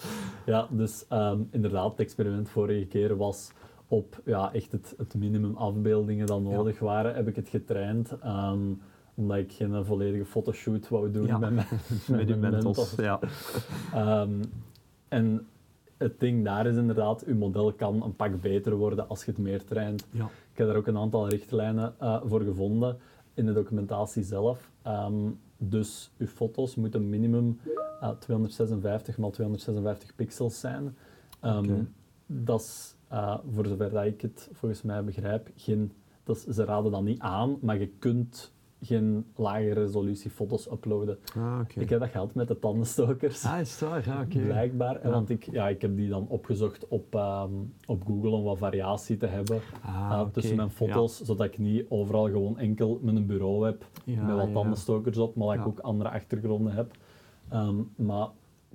[0.47, 3.51] Ja, dus ehm, inderdaad, het experiment vorige keer was
[3.89, 6.51] op ja, echt het, het minimum afbeeldingen dat Ja.
[6.51, 8.19] nodig waren, heb ik het getraind.
[8.23, 8.61] ehm,
[9.15, 11.39] omdat ik geen volledige fotoshoot wou doen Ja.
[11.39, 11.67] met mijn,
[12.27, 12.95] Met mentos.
[12.97, 13.21] Ja.
[15.09, 15.47] En
[15.97, 19.41] het ding daar is inderdaad, uw model kan een pak beter worden als je het
[19.41, 20.07] meer traint.
[20.11, 20.25] Ja.
[20.25, 22.99] Ik heb daar ook een aantal richtlijnen eh, voor gevonden
[23.35, 24.71] in de documentatie zelf.
[24.83, 27.61] Ehm, dus uw foto's moeten minimum
[28.01, 30.97] eh, 256 x 256 pixels zijn.
[31.41, 31.83] Ehm.
[32.27, 35.93] Dat is, eh, voor zover dat ik het volgens mij begrijp, geen,
[36.25, 38.53] dat is, ze raden dat niet aan, maar je kunt
[38.87, 41.19] geen lage resolutie foto's uploaden.
[41.37, 41.61] Ah.
[41.75, 43.45] Ik heb dat gehad met de tandenstokers.
[43.45, 44.07] Ah, is waar?
[44.07, 44.39] Ja, oké.
[44.39, 45.01] Blijkbaar.
[45.03, 45.11] Ja.
[45.11, 47.51] Want ik, ja, ik heb die dan opgezocht op, ehm,
[47.87, 51.87] op Google om wat variatie te hebben Ah, eh, tussen mijn foto's, zodat ik niet
[51.89, 56.11] overal gewoon enkel mijn bureau heb met wat tandenstokers op, maar dat ik ook andere
[56.11, 56.91] achtergronden heb.
[57.49, 58.29] Ehm, maar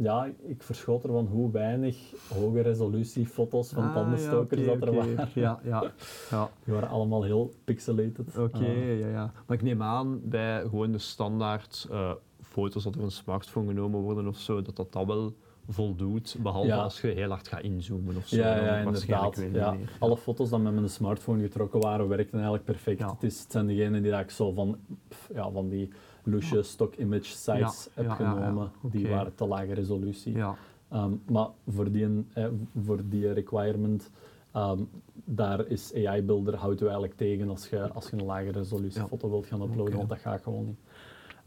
[0.03, 1.97] ja, ik verschoot ervan hoe weinig
[2.33, 5.29] hoge resolutie foto's van Ah, tandenstokers ja, dat er waren.
[5.33, 5.91] Ja, ja.
[6.29, 6.49] ja.
[6.63, 8.37] Die waren allemaal heel pixelated.
[8.37, 9.31] Oké, Eh, ja, ja.
[9.47, 13.99] Maar ik neem aan bij gewoon de standaard eh, foto's dat door een smartphone genomen
[13.99, 15.33] worden of zo, dat dat, dat wel
[15.67, 16.77] voldoet, behalve Ja.
[16.83, 18.35] als je heel hard gaat inzoomen of zo.
[18.35, 19.35] Ja, ja inderdaad.
[19.37, 19.71] weer Ja.
[19.71, 19.91] meer.
[19.99, 23.01] Alle foto's die met mijn smartphone getrokken waren, werkten eigenlijk perfect.
[23.01, 24.77] Het, is, het zijn degenen die dat ik zo van,
[25.07, 25.89] pff, ja, van die
[26.23, 28.71] loesje stock image sites Ja, heb ja, genomen.
[28.81, 30.35] Die waren te lage resolutie.
[30.35, 30.55] Ja,
[30.91, 32.47] Ehm, maar voor die, eh,
[32.83, 34.09] voor die requirement,
[34.51, 38.51] ehm, daar is AI Builder houdt u eigenlijk tegen als je, als je een lage
[38.51, 40.79] resolutie foto wilt gaan uploaden, want dat gaat gewoon niet.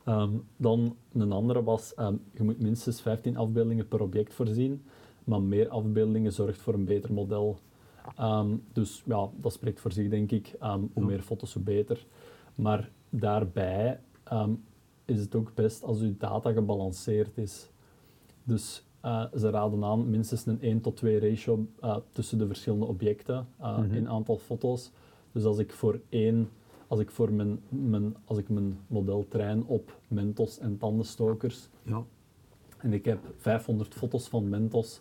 [0.04, 1.92] Ehm, dan een andere was,
[2.32, 4.82] je moet minstens 15 afbeeldingen per object voorzien,
[5.24, 7.58] maar meer afbeeldingen zorgt voor een beter model.
[8.72, 10.54] Dus ja, dat spreekt voor zich, denk ik.
[10.92, 12.06] Hoe meer foto's, hoe beter.
[12.54, 14.50] Maar daarbij ehm,
[15.04, 17.70] is het ook best als uw data gebalanceerd is.
[18.44, 22.84] Dus eh, ze raden aan minstens een 1 tot 2 ratio eh, tussen de verschillende
[22.84, 23.94] objecten uh, Mhm.
[23.94, 24.90] in aantal foto's.
[25.32, 26.48] Dus als ik voor één,
[26.86, 32.04] als ik voor mijn, mijn, als ik mijn model train op Mentos en tandenstokers ja.
[32.78, 35.00] en ik heb 500 foto's van Mentos,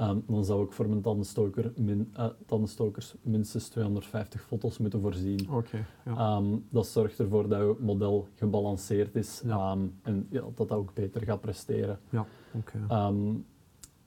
[0.00, 5.50] ehm, dan zou ik voor mijn tandenstoker min, eh, tandenstokers minstens 250 foto's moeten voorzien.
[5.50, 5.86] Oké.
[6.04, 6.16] ja.
[6.16, 9.56] Ehm, dat zorgt ervoor dat je model gebalanceerd is Ja.
[9.72, 11.98] ehm, en ja, dat dat ook beter gaat presteren.
[12.10, 12.78] ja, oké.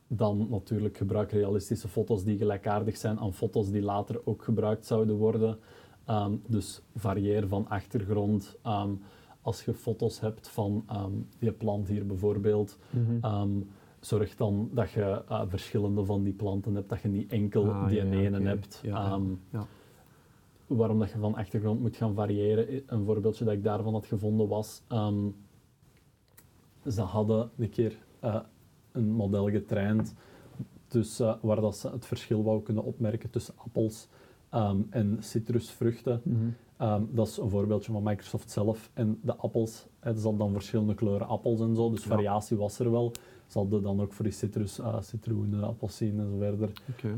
[0.07, 5.15] Dan natuurlijk gebruik realistische foto's die gelijkaardig zijn aan foto's die later ook gebruikt zouden
[5.15, 5.57] worden.
[6.47, 8.57] Dus varieer van achtergrond.
[9.41, 10.85] Als je foto's hebt van
[11.39, 13.17] die plant hier bijvoorbeeld, Mhm.
[14.05, 17.87] Zorg dan dat je eh, verschillende van die planten hebt, dat je niet enkel Ah,
[17.87, 18.79] die ja, ene hebt.
[18.83, 19.65] Ja, Ehm, ja.
[20.67, 22.81] waarom dat je van achtergrond moet gaan variëren.
[22.85, 25.27] Een voorbeeldje dat ik daarvan had gevonden was, ehm,
[26.87, 28.39] ze hadden een keer eh,
[28.91, 30.13] een model getraind
[30.87, 34.07] tussen, eh, waar dat ze het verschil wou kunnen opmerken tussen appels
[34.49, 36.21] ehm, en citrusvruchten.
[36.23, 37.01] Mhm.
[37.11, 38.89] Dat is een voorbeeldje van Microsoft zelf.
[38.93, 42.91] En de appels, ze hadden dan verschillende kleuren appels en zo, dus variatie was er
[42.91, 43.11] wel.
[43.47, 46.71] Ze hadden dan ook voor die citrus, eh citroenen, appelsien en zo verder.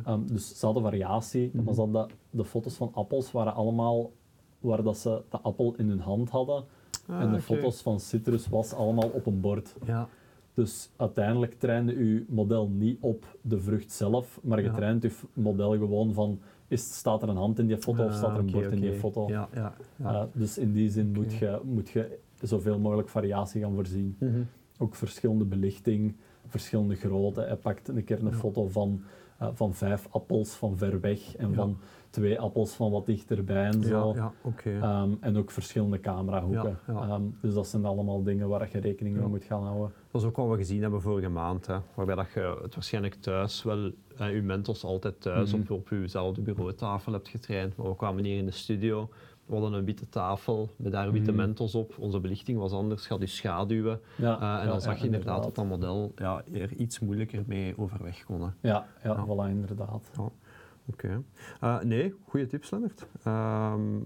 [0.06, 1.64] Ehm, dus ze hadden variatie, Mhm.
[1.64, 4.12] maar ze hadden, de foto's van appels waren allemaal
[4.60, 6.64] waar dat ze de appel in hun hand hadden.
[7.08, 9.76] Ah, en de foto's van citrus was allemaal op een bord.
[9.86, 10.08] Ja.
[10.54, 14.74] Dus uiteindelijk trainde je model niet op de vrucht zelf, maar je Ja.
[14.74, 18.18] traint je model gewoon van, is, staat er een hand in die foto of Ah,
[18.18, 19.28] staat er een bord in die foto?
[19.28, 20.14] Ja, ja, ja.
[20.14, 24.16] Uh, dus in die zin moet, je, moet je zoveel mogelijk variatie gaan voorzien.
[24.20, 24.42] Mhm.
[24.78, 26.16] Ook verschillende belichting,
[26.48, 27.42] verschillende grootte.
[27.42, 29.02] Hij pakt een keer een foto van,
[29.42, 31.78] uh, van vijf appels van ver weg en van
[32.10, 34.10] twee appels van wat dichterbij en zo.
[34.10, 34.80] Ja, ja, oké.
[34.82, 36.80] Ehm, en ook verschillende camerahoeken.
[36.88, 36.94] Ja.
[37.02, 39.92] Ehm, dus dat zijn allemaal dingen waar je rekening mee moet gaan houden.
[40.12, 43.16] Dat is ook wat we gezien hebben vorige maand, hè, waarbij dat je het waarschijnlijk
[43.16, 45.62] thuis wel, eh, je mentos altijd thuis Mhm.
[45.62, 49.10] op, op jezelfde bureautafel hebt getraind, maar we kwamen hier in de studio,
[49.46, 51.40] we hadden een witte tafel met daar witte Mhm.
[51.40, 54.98] mentos op, onze belichting was anders, had je schaduwen Ja, eh, en dan ja, zag
[55.00, 58.42] je inderdaad dat dat model ja, er iets moeilijker mee overweg kon.
[58.42, 58.48] hè.
[58.62, 59.26] Ja, ja, Ja.
[59.26, 60.12] voilà, inderdaad.
[60.86, 61.24] Oké.
[61.62, 63.08] Eh, nee, goede tips, Lennart.
[63.24, 63.98] Ehm,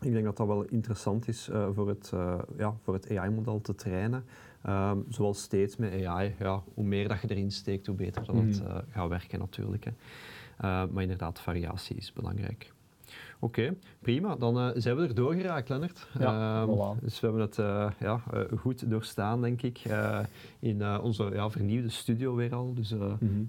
[0.00, 2.12] ik denk dat dat wel interessant is eh, voor het,
[2.56, 4.24] ja, voor het AI-model te trainen.
[4.62, 8.36] Ehm, zoals steeds met AI, ja, hoe meer dat je erin steekt, hoe beter dat
[8.36, 9.84] het eh, gaat werken natuurlijk.
[9.84, 9.92] Hè.
[10.86, 12.72] Maar inderdaad, variatie is belangrijk.
[13.42, 14.36] Oké, prima.
[14.36, 16.08] Dan eh, zijn we er doorgeraakt, Lennart.
[16.18, 17.00] Ja, Ehm, voilà.
[17.00, 19.82] Dus we hebben het eh, ja, eh, goed doorstaan, denk ik,
[20.58, 22.74] in onze ja, vernieuwde studio weer al.
[22.74, 22.94] Dus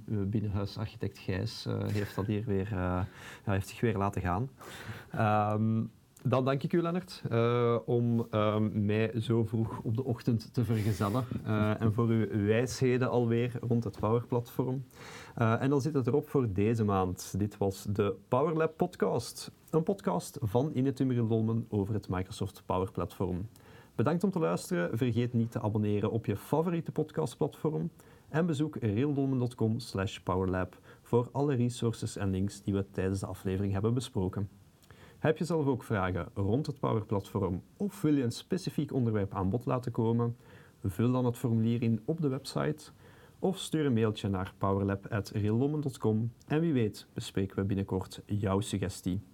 [0.06, 3.08] uw binnenhuisarchitect Gijs heeft dat hier weer, ja,
[3.44, 4.50] heeft zich weer laten gaan.
[5.12, 5.84] Ehm,
[6.24, 7.22] dan dank ik u, Lennart,
[7.86, 11.24] om ehm, mij zo vroeg op de ochtend te vergezellen
[11.80, 14.84] en voor uw wijsheden alweer rond het Power-platform.
[15.36, 17.34] En dan zit het erop voor deze maand.
[17.38, 23.48] Dit was de PowerLab podcast, een podcast van Inetum Dolmen over het Microsoft Power Platform.
[23.96, 24.98] Bedankt om te luisteren.
[24.98, 27.90] Vergeet niet te abonneren op je favoriete podcastplatform.
[28.30, 33.74] En bezoek realdolmen.com slash powerlab voor alle resources en links die we tijdens de aflevering
[33.74, 34.50] hebben besproken.
[35.20, 39.34] Heb je zelf ook vragen rond het Power Platform of wil je een specifiek onderwerp
[39.34, 40.36] aan bod laten komen?
[40.84, 42.92] Vul dan het formulier in op de website
[43.40, 49.31] of stuur een mailtje naar powerlab.realdolmen.com en wie weet bespreken we binnenkort jouw suggestie.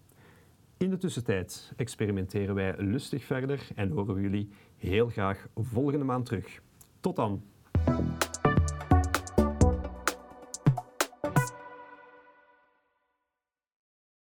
[0.77, 6.25] In de tussentijd experimenteren wij lustig verder en horen we jullie heel graag volgende maand
[6.25, 6.61] terug.
[6.99, 7.43] Tot dan!